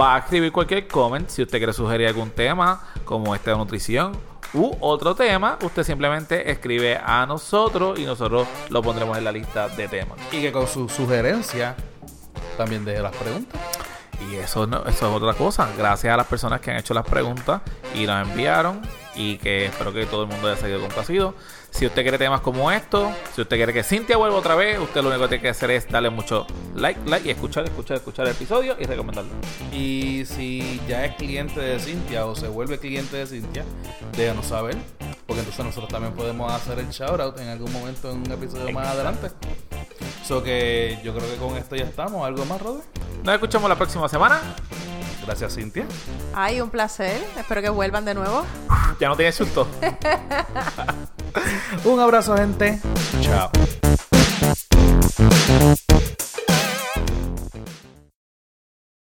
[0.01, 4.36] Va a escribir cualquier comment si usted quiere sugerir algún tema, como este de nutrición
[4.55, 5.59] u otro tema.
[5.63, 10.19] Usted simplemente escribe a nosotros y nosotros lo pondremos en la lista de temas.
[10.33, 11.77] Y que con su sugerencia
[12.57, 13.61] también deje las preguntas.
[14.31, 15.69] Y eso, no, eso es otra cosa.
[15.77, 17.61] Gracias a las personas que han hecho las preguntas
[17.95, 18.81] y las enviaron.
[19.15, 21.35] Y que espero que todo el mundo haya salido complacido.
[21.77, 25.03] Si usted quiere temas como esto, si usted quiere que Cintia vuelva otra vez, usted
[25.03, 28.25] lo único que tiene que hacer es darle mucho like, like y escuchar, escuchar, escuchar
[28.25, 29.31] el episodio y recomendarlo.
[29.73, 33.63] Y si ya es cliente de Cintia o se vuelve cliente de Cintia,
[34.17, 34.75] déjanos saber.
[35.27, 38.87] Porque entonces nosotros también podemos hacer el shoutout en algún momento en un episodio más
[38.87, 39.29] adelante.
[40.25, 42.27] So que yo creo que con esto ya estamos.
[42.27, 42.85] ¿Algo más, Rodri?
[43.23, 44.41] Nos escuchamos la próxima semana.
[45.27, 45.85] Gracias, Cintia.
[46.33, 47.21] Ay, un placer.
[47.37, 48.47] Espero que vuelvan de nuevo.
[48.99, 49.69] Ya no tiene susto.
[51.85, 52.81] Un abrazo, gente.
[53.21, 53.51] Chao.